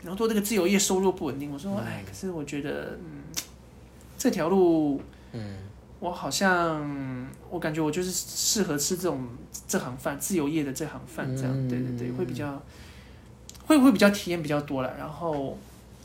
[0.04, 3.24] 然后做这个自由业收入不稳定，我说，哎，可是我觉得，嗯，
[4.18, 5.02] 这条路，
[5.34, 5.58] 嗯，
[6.00, 9.28] 我好像我感觉我就是适合吃这种
[9.68, 12.62] 这行饭，自由业的这行饭，这样，嗯对对对，会比较，
[13.66, 15.58] 会会比较体验比较多了，然后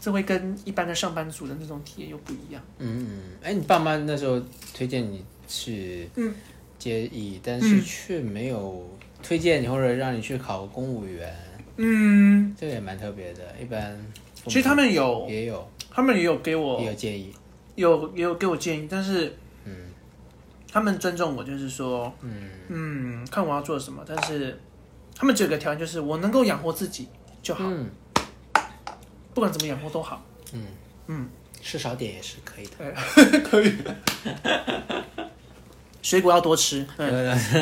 [0.02, 2.60] 这会跟一般的上班族的那种体验又不一样。
[2.78, 4.42] 嗯嗯，哎，你爸妈那时候
[4.74, 6.34] 推荐你去嗯。
[6.76, 8.84] 接艺，但是却没有
[9.22, 11.32] 推荐你或者让你去考公务员，
[11.76, 13.54] 嗯，这个也蛮特别的。
[13.62, 13.96] 一般
[14.46, 15.64] 其实他们有，也有。
[15.88, 17.32] 他们也有给我也有建议，
[17.76, 19.32] 有也有给我建议，但是
[19.64, 19.72] 嗯。
[20.72, 22.50] 他们尊重我，就是说，嗯。
[22.66, 24.58] 嗯，看我要做什么，但是
[25.14, 27.06] 他们只有个条件，就是我能够养活自己
[27.40, 27.88] 就好，嗯
[29.34, 30.24] 不管怎么养活都好。
[30.52, 30.66] 嗯
[31.06, 31.28] 嗯，
[31.60, 33.40] 吃少点也是可以的。
[33.48, 33.72] 可以。
[36.02, 37.06] 水果要多吃，对，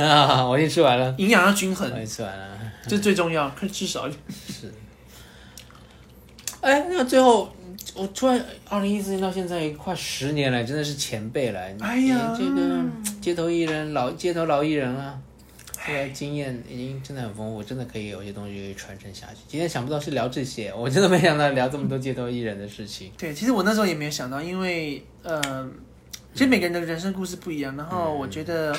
[0.49, 2.59] 我已经吃完了，营养要均我衡，已经吃完了。
[2.87, 3.51] 这最重要。
[3.51, 4.23] 可以吃少一点。
[4.49, 4.73] 是，
[6.63, 7.55] 哎，那最后
[7.95, 11.61] 我突然二零一四年到现在快十年了，真的是前辈了。
[11.81, 12.83] 哎呀这个
[13.21, 15.19] 街头艺人老街头老艺人啊，
[15.87, 19.41] 这个经验已经真的很丰富，真的可以有些东西可以传承下去。
[19.49, 23.11] 今天想不到是聊这些，我真的没想到聊这么多街头艺人的事情。
[23.17, 25.69] 对，其实我那时候也没有想到，因为呃，
[26.33, 28.77] 其实每个人的人生故事不一样，然后我觉得。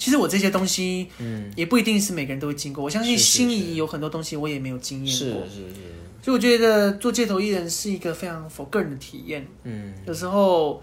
[0.00, 2.84] 其实我这些东西，嗯，也不一定是每个人都会经过。
[2.84, 5.74] 我相信心仪有很多东西我也没有经验过，是是是，
[6.22, 9.44] 所以我觉得做街头艺人是一个非常否个人的体验。
[9.64, 10.80] 嗯有时候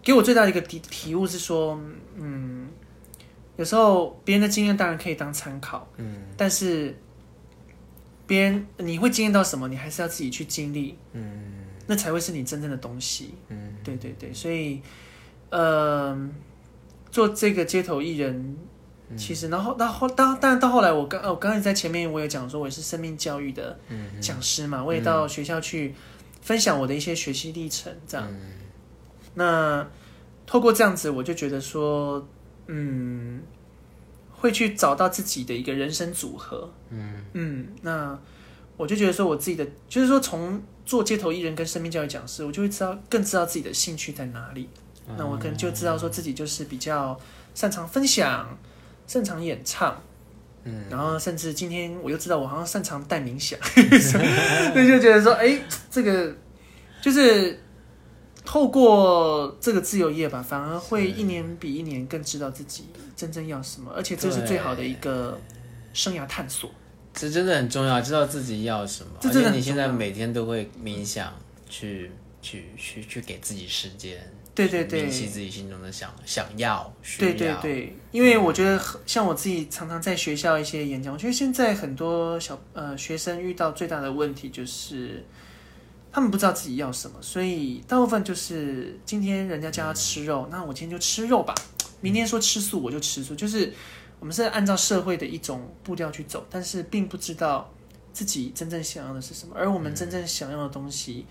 [0.00, 1.76] 给我最大的一个体体悟是说，
[2.16, 2.68] 嗯，
[3.56, 6.22] 有时候别人的经验当然可以当参考，嗯。
[6.36, 6.96] 但是
[8.26, 11.64] 别人你会经验到什么，你还是要自己去经历，嗯。
[11.86, 13.34] 那才会是你真正的东西。
[13.48, 13.74] 嗯。
[13.84, 14.80] 对对对，所以，
[15.50, 16.30] 呃，
[17.10, 18.56] 做这个街头艺人，
[19.10, 19.16] 嗯。
[19.16, 25.94] 其实然后到后当当然到后来，我刚呃我刚才在前面我有讲说我也是生命教育的嗯讲师嘛，我也到学校去
[26.40, 28.26] 分享我的一些学习历程，这样。
[28.30, 28.52] 嗯。
[29.34, 29.86] 那
[30.46, 32.26] 透过这样子，我就觉得说，
[32.74, 33.42] 嗯，
[34.30, 36.72] 会去找到自己的一个人生组合。
[36.88, 38.18] 嗯嗯，那
[38.78, 44.68] 我就觉得说，我自己的就是说，从做街头艺人跟生命教育讲师，我就会知道更知道自己的兴趣在哪里。
[45.18, 47.18] 那我可能就知道说自己就是比较
[47.54, 48.58] 擅长分享，
[49.06, 50.00] 擅长演唱。
[50.64, 53.58] 嗯，然后甚至今天我又知道我好像擅长带冥想，
[54.72, 55.60] 所以就觉得说，哎，
[55.90, 56.34] 这个
[57.02, 57.61] 就是
[58.44, 65.40] 透过这个自由业吧，反而会一年比一年更知道自己真正要什么，而且这是最好的一个
[65.92, 66.70] 生涯探索。
[67.14, 69.12] 这真的很重要，知道自己要什么。
[69.20, 71.32] 这真的而且你现在每天都会冥想，
[71.68, 74.18] 去去去去给自己时间，
[74.54, 77.30] 对对对明晰自己心中的想想要、需要。
[77.30, 85.24] 对对对，因为我觉得像我自己常常在学校一些演讲，我觉得现在很多小呃学生遇到最大的问题就是。
[86.12, 91.54] 他们不知道自己要什么，所以大部分就是今天人家叫他吃肉，那我今天就吃肉吧。
[92.02, 93.34] 明天说吃素，我就吃素。
[93.34, 93.72] 就是
[94.20, 97.72] 我们是按照社会的一种步调去走，但是并不知道
[98.12, 99.54] 自己真正想要的是什么。
[99.56, 101.24] 而我们真正想要的东西，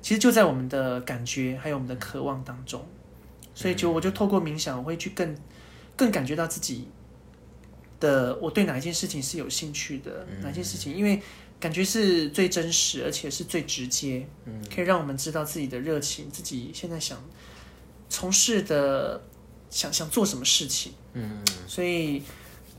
[0.00, 2.86] 其实就在我们的感觉还有我们的渴望当中。
[3.54, 5.34] 所以就我就透过冥想，我会去更
[5.96, 6.86] 更感觉到自己
[7.98, 11.20] 的我对哪一件事情是有兴趣的，哪件事情，因为
[11.58, 17.18] 感觉是最真实，而且是最直接，嗯可以让我们知道自己的热情，自己现在想
[18.08, 19.22] 从事的
[19.70, 20.92] 想想做什么事情。
[21.14, 22.22] 嗯，所以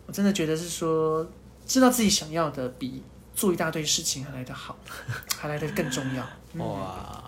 [0.06, 1.28] 我真的觉得是说，
[1.66, 3.02] 知道自己想要的比
[3.36, 4.78] 做一大堆事情还来得好，
[5.38, 6.28] 还来得更重要。
[6.64, 7.24] 哇！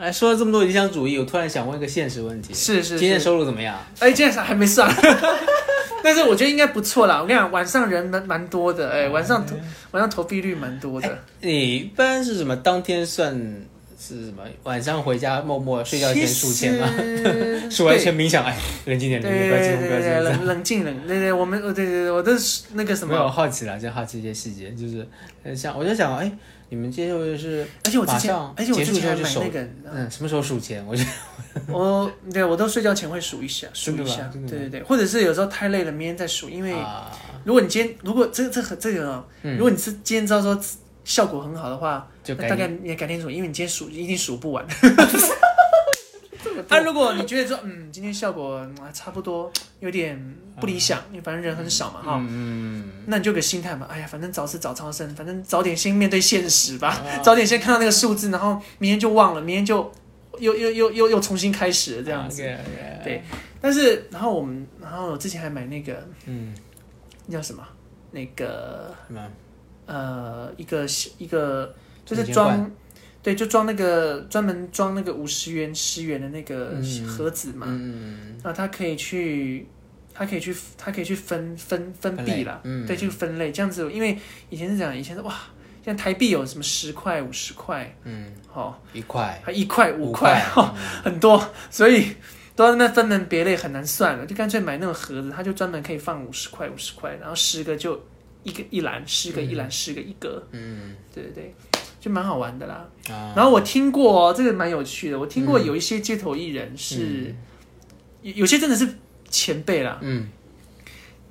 [0.00, 3.78] 哎，说了这么多理想主义，我突然想问一个现实问题：是是是，今天收入怎么样？
[4.00, 4.88] 哎，今天还没上，
[6.02, 7.20] 但是我觉得应该不错啦。
[7.20, 9.54] 我跟你讲，晚上人蛮蛮多的，哎，晚上投
[9.92, 11.18] 晚上投币率蛮多的。
[11.40, 12.54] 你一般是什么？
[12.56, 13.32] 当天算
[13.98, 14.42] 是什么？
[14.64, 16.88] 晚上回家默默睡觉前数钱吗？
[17.70, 20.24] 数完钱冥想，哎，冷静点，对冷静，不要激动，不要激动。
[20.24, 25.06] 冷冷静冷，对对，我们呃对对对，我都是那个什没有么，好奇啦，就好奇一些细节，就是
[25.44, 26.30] 呃像我就想，哎，
[26.72, 30.82] 你们接受是而且我之前，而且我结之前还买那个，嗯，什么时候数钱？
[30.88, 31.04] 我就
[31.68, 37.12] 我对我都睡觉前会数一下，数一下，对对对，或者是有时候太累了，明天再数，因为啊，
[37.44, 40.58] 如果你今天如果这这很这个如果你是今天知道说
[41.04, 44.66] 效果很好的话，就大概你也改天数，因为你今天数一定数不完。
[46.72, 50.18] 啊，如果你觉得说，嗯，今天效果嗯差不多，有点
[50.60, 59.90] 不理想，因为反正人很少嘛，哈、嗯，那你就有个心态嘛，哎呀，反正早死早超生，反正早点先面对现实吧，啊 早点先看到那个数字，然后明天就忘了，明天就
[60.38, 62.42] 又又又又又重新开始了这样子。
[63.04, 63.22] 对，
[63.60, 66.54] 但是然后我们，然后我之前还买那个嗯，
[67.26, 67.62] 那叫什么，
[68.10, 69.20] 那个什么？
[69.86, 70.86] 呃，一个
[71.18, 71.74] 一个
[72.06, 72.70] 就是装，
[73.22, 77.06] 对，就装那个专门装那个五十元、十元的那个嗯。
[77.06, 79.66] 盒子嘛，嗯，那它可以去，
[80.12, 82.84] 它可以去，它可以去分分分币啦，嗯。
[82.86, 84.18] 对，就分类这样子，因为
[84.50, 85.34] 以前是这样，以前是哇，
[85.84, 91.02] 像台币有什么十块、五十块，嗯，哦，一块，还一块、五五块，哦，嗯。
[91.04, 92.08] 很多，所以
[92.56, 98.04] 都在那分门别类，很难算了，就干脆买那种盒子，它就专门可以放五十块、五十块，然后十个就
[98.42, 100.96] 一个一篮，十个一篮，十个一格，嗯。
[101.14, 101.54] 对对对，
[102.02, 102.84] 就蛮好玩的啦。
[103.08, 105.64] 啊，然后我听过、哦，这个蛮有趣的，我听过嗯。
[105.64, 107.32] 有一些街头艺人是，
[108.22, 108.88] 有有些真的是
[109.30, 110.26] 前辈啦，嗯，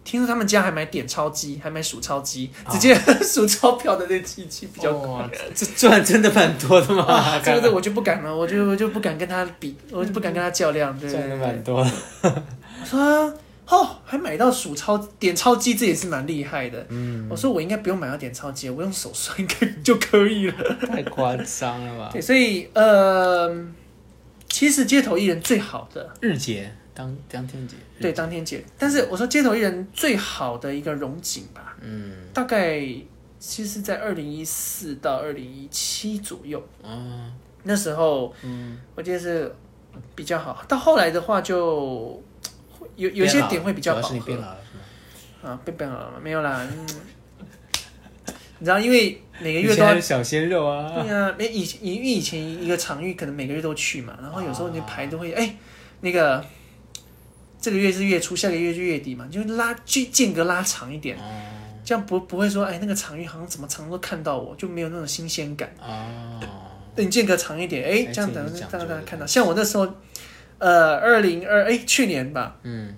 [0.06, 2.72] 听说他们家还买点钞机，还买数钞机，啊。
[2.72, 11.48] 直接 数钞票的那机器比较这赚真的蛮多的嘛 啊，，这个这我就不敢了，我就我就不敢跟他比，我就不敢跟他较量，对对赚的对对。
[11.48, 11.92] 蛮多的，
[12.82, 13.34] 我说
[13.72, 16.86] 哦，还买到数钞点钞机，这也是蛮厉害的。
[16.90, 20.76] 嗯，我说我应该不用买到点钞机，我用手算应该就可以了。
[20.88, 22.10] 太夸张了吧？
[22.14, 23.66] 对，所以呃，
[24.50, 28.62] 其实街头艺人最好的，日结当当天结，对，当天结。
[28.78, 32.86] 但是我说街头艺人最好的一个荣景吧，嗯，大概
[33.40, 37.32] 其实在二零一四到二零一七左右，嗯，
[37.64, 39.56] 那时候嗯，我记得是
[40.14, 40.62] 比较好。
[40.68, 42.22] 到后来的话就，
[42.96, 44.58] 有有些点会比较饱和老了？
[45.44, 46.20] 啊，变变老了吗？
[46.22, 46.88] 没有啦，嗯，
[48.60, 55.56] 你知道，因为每个月都小鲜肉啊，对啊、没以前因为以前一个场域可能每个月都去嘛，然后有时候你排都会哎、
[56.02, 56.46] 那个
[57.60, 61.22] 这个月是月初，下个月是月底嘛，你就拉距间隔拉长一点，哦
[61.84, 65.74] 这样不不会说哎那个场域好像怎么常都看到我，就没有那种新鲜感。
[65.82, 66.40] 哦，
[66.96, 69.26] 等你间隔长一点，哎、哎这样等这大家看到。
[69.26, 69.92] 像我那时候，
[70.62, 72.96] 呃，二零二哎去年吧，嗯，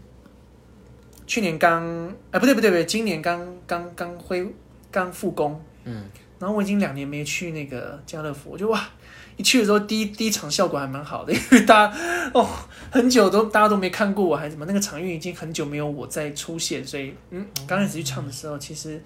[1.26, 4.46] 去年刚哎不对不对不对，今年刚刚刚恢
[4.92, 6.04] 刚复工，嗯，
[6.40, 8.90] 然后我已经两年没去那个家乐福，我就哇，
[9.38, 11.98] 一去的时候第一第一场效果还蛮好的，因为大家
[12.34, 12.46] 哦
[12.92, 19.02] 很久都大家都没看过我，还是什么那个场域已经很久没有我再出现，所以嗯，刚开始去唱的时候其实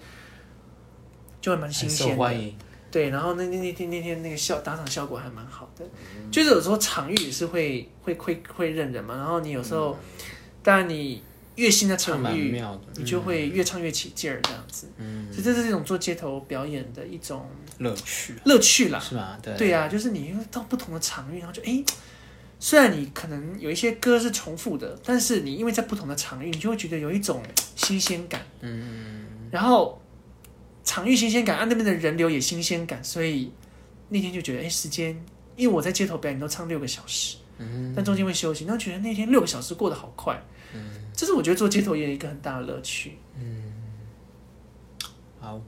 [1.40, 2.52] 就还蛮新鲜的，欢迎，
[2.90, 5.84] 对，然后那那那天那天那个效打场效果还蛮好的，
[6.16, 9.96] 嗯就是有时候场域也是会会会会认人嘛，然后你有时候
[10.62, 11.22] 当然你
[11.56, 12.62] 越新的场域，
[12.96, 14.88] 你就会越唱越起劲儿这样子。
[14.96, 17.46] 嗯，所以这是一种做街头表演的一种
[17.78, 19.00] 乐趣乐趣啦。
[19.00, 19.38] 是吧？
[19.42, 21.82] 对对呀、就是你到不同的场域，然后就哎，
[22.60, 27.42] 虽然你可能有一些歌是重复的，但是你因为在不同的场域，你就会觉得有一种
[27.74, 28.40] 新鲜感。
[28.60, 30.00] 嗯，然后
[30.88, 33.52] 场域新鲜感，啊那边的人流也新鲜感，所以
[34.08, 35.14] 那天就觉得哎，时间，
[35.54, 40.42] 因为我在街头表演都唱六个小时，嗯，但中间会休息，然后觉得那天六个小时过得好快。
[40.72, 40.80] 嗯，
[41.14, 43.18] 这是我觉得做街头也有一个很大的乐趣。
[43.38, 43.72] 嗯
[45.38, 45.60] 好，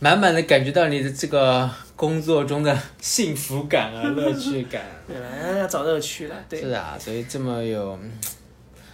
[0.00, 4.96] 满满的感觉到你的这个工作中的幸福感啊， 乐趣感啊。
[5.06, 5.58] 对吧？
[5.58, 6.60] 要找乐趣了，对。
[6.60, 7.96] 是啊，所以这么有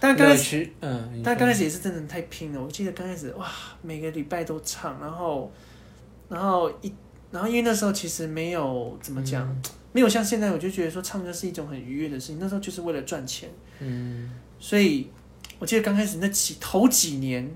[0.01, 2.59] 但刚开始，嗯，但刚开始也是真的太拼了。
[2.59, 3.47] 我记得刚开始哇，
[3.83, 5.51] 每个礼拜都唱，然后，
[6.27, 6.91] 然后一，
[7.29, 9.47] 然后因为那时候其实没有怎么讲，
[9.91, 12.39] 没有像现在，我就觉得说唱歌是一种很愉悦的事情。
[12.39, 13.47] 那时候就是为了赚钱，
[13.79, 15.07] 嗯所以
[15.59, 17.47] 我记得刚开始那几头几年，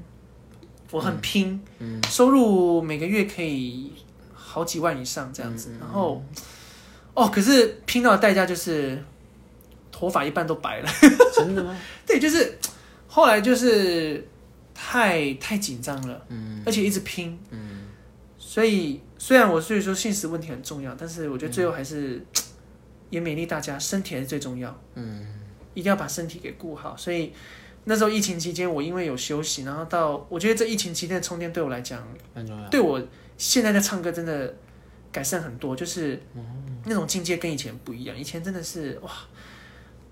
[0.91, 3.91] 我很拼，嗯收入每个月可以
[4.35, 5.71] 好几万以上这样子。
[5.71, 6.23] 嗯然后，
[7.15, 9.03] 哦，可是拼到的代价就是
[9.95, 10.89] 头发一半都白了。
[11.33, 11.79] 真的吗？
[12.05, 12.57] 对，就是
[13.07, 14.27] 后来就是
[14.73, 17.85] 太太紧张了，嗯而且一直拼，嗯
[18.37, 22.21] 所以虽然我所以说现实问题很重要，但是我觉得最后还是、
[23.09, 25.25] 也勉励大家，身体还是最重要，嗯
[25.73, 26.97] 一定要把身体给顾好。
[26.97, 27.31] 所以
[27.85, 32.69] 那时候疫情期间，我因为有休息，然后到我觉得这疫情期间的充电对我来讲，很重要。
[32.69, 33.01] 对我
[33.37, 34.53] 现在在唱歌真的
[35.11, 36.21] 改善很多，就是
[36.85, 38.17] 那种境界跟以前不一样。
[38.17, 39.11] 以前真的是哇，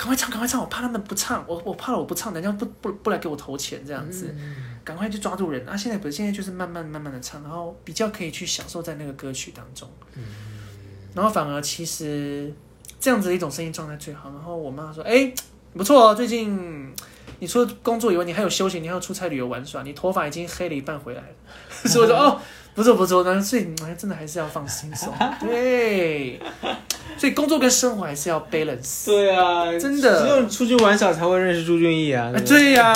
[0.04, 4.36] 赶快唱，赶快唱，我怕他们不唱，我我怕了我不唱，人家不不不来给我投钱这样子，
[4.84, 5.78] 赶快去抓住人啊！
[5.78, 9.90] 现在不是，现在就是慢慢慢慢的唱，然后比较可以去享受在那个歌曲当中，
[11.14, 12.54] 然后反而其实
[13.00, 14.30] 这样子的一种声音状态最好。
[14.32, 15.34] 然后我妈说，哎、
[15.74, 16.94] 不错哦，最近。
[17.40, 21.28] 你除了工作以外，你还有休息，你还有出差旅游玩耍，你头发已经黑了一半回来了。
[21.86, 22.40] 所以我说哦，
[22.76, 26.40] 不错不错，那所以你还真的还是要放轻松， 对，
[27.18, 29.06] 所以工作跟生活还是要 balance。
[29.06, 32.32] 对啊，真的只有出去玩耍才会认识朱俊义啊。
[32.34, 32.92] 啊，对对呀、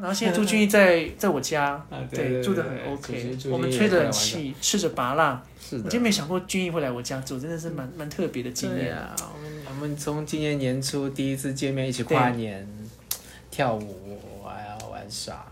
[0.00, 5.40] 然后现在朱俊义在在我家， 啊对对住的很 OK，我们吹着气，吃着拔辣。
[5.60, 6.02] 是的我真。
[6.02, 8.92] 没想过俊逸会来我家住，真的是蛮蛮特别的经验。
[8.92, 12.66] 啊，我们我们从今年年初第一次见面，一起跨年，
[13.52, 15.46] 跳舞，还要玩耍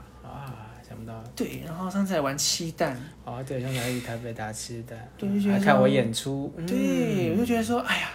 [1.43, 6.67] 对，然后上次还玩七蛋，哦，对，上次还去台北打七蛋，对就觉得还看我演出，嗯。
[6.67, 8.11] 对，我就觉得说，哎呀，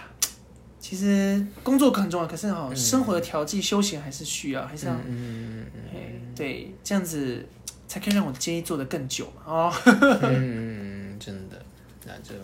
[0.78, 5.98] 其实工作很重要，可是哈、生活的调剂、休闲还是需要，还是要，嗯嗯嗯哎
[6.36, 7.44] 对，这样子
[7.88, 9.42] 才可以让我接做的更久嘛。
[9.44, 9.72] 哦，
[10.22, 11.60] 嗯真的，
[12.04, 12.36] 那就，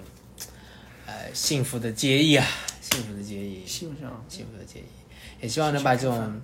[1.07, 2.45] 哎，幸福的结义啊，
[2.81, 4.87] 幸福的结义，希望上幸福的建议，
[5.41, 6.43] 也希望能把这种，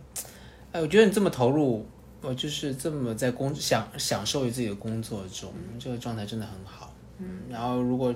[0.70, 1.84] 哎，我觉得你这么投入，
[2.20, 6.92] 我就是这么在工享享受于自己的工作中，这个状态真的很好。
[7.18, 8.14] 嗯，然后如果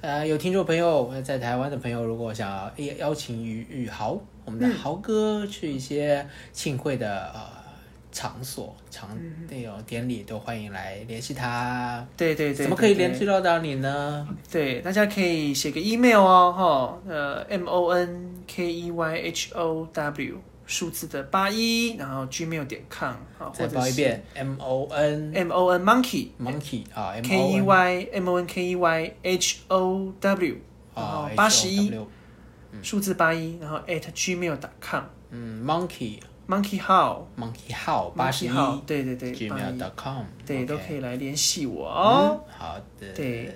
[0.00, 7.40] 呃有听众朋友在台湾的朋友，如果想要邀邀请宇宇豪，我们的豪哥去一些庆会的呃
[8.12, 9.10] 场所场
[9.48, 12.06] 那种典礼，都欢迎来联系他。
[12.16, 14.26] 对对对，怎么可以对联系到到你呢？
[14.50, 20.34] 对，大家可以写个 email 哦，哈，呃，m o n k e y h o w
[20.66, 27.60] 数字的八一，然后 gmail 点 com 啊，或再报一遍，M O N M O N monkey monkey 啊 k e
[27.62, 30.56] y m o n k e y h o w
[30.94, 31.92] 然后啊八十一
[32.82, 38.50] 数字八一，然后 at gmail 点 com 嗯，monkey monkey how monkey 号八十一
[38.86, 43.52] 对对对 gmail dot com 对都可以来联系我嗯哦，好的，对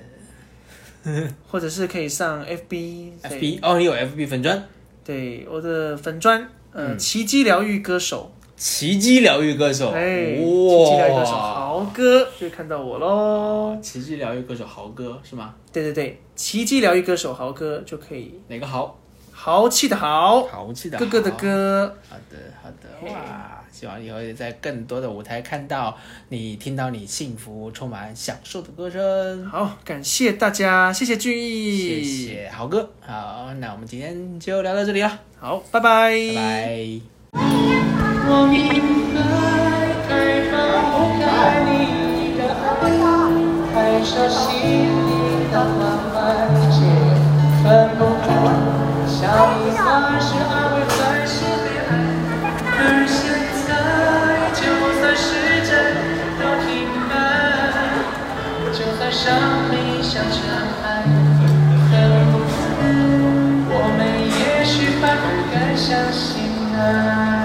[1.51, 4.63] 或者是可以上 FB FB 哦，你有 FB 粉砖，
[5.05, 8.33] 对我的粉砖呃嗯奇迹疗愈歌手。
[8.57, 13.79] 奇迹疗愈歌手，哎，奇迹疗愈歌手，豪哥就看到我喽。
[13.81, 15.55] 奇迹疗愈歌手豪哥是吗？
[15.73, 18.99] 对对对，奇迹疗愈歌手豪哥就可以，哪个豪？
[19.33, 21.37] 豪气的豪，豪气的哥哥的豪。
[21.39, 21.97] 哥。
[22.11, 23.60] 好的，好的，哇！
[23.81, 25.97] 希望以后也在更多的舞台看到
[26.29, 29.47] 你，听到你幸福、充满享受的歌声。
[29.47, 32.91] 好，感谢大家，谢谢俊逸，谢谢豪哥。
[33.01, 37.01] 好，那我们今天就聊到这里了，好，拜拜，拜拜。
[38.29, 38.69] 我明
[39.17, 39.19] 白，
[40.05, 40.61] 太放
[40.93, 42.85] 不开你的爱，
[43.73, 45.81] 太熟悉你的关
[46.13, 46.13] 怀，
[46.69, 46.85] 却
[47.65, 47.65] 分
[47.97, 48.29] 不开。
[49.09, 49.25] 笑
[49.57, 50.85] 一算是安
[59.13, 59.35] 生
[59.69, 60.41] 命像尘
[60.85, 61.03] 埃，
[63.69, 64.01] 我们
[64.39, 66.47] 也许反而更相信
[66.79, 67.40] 爱。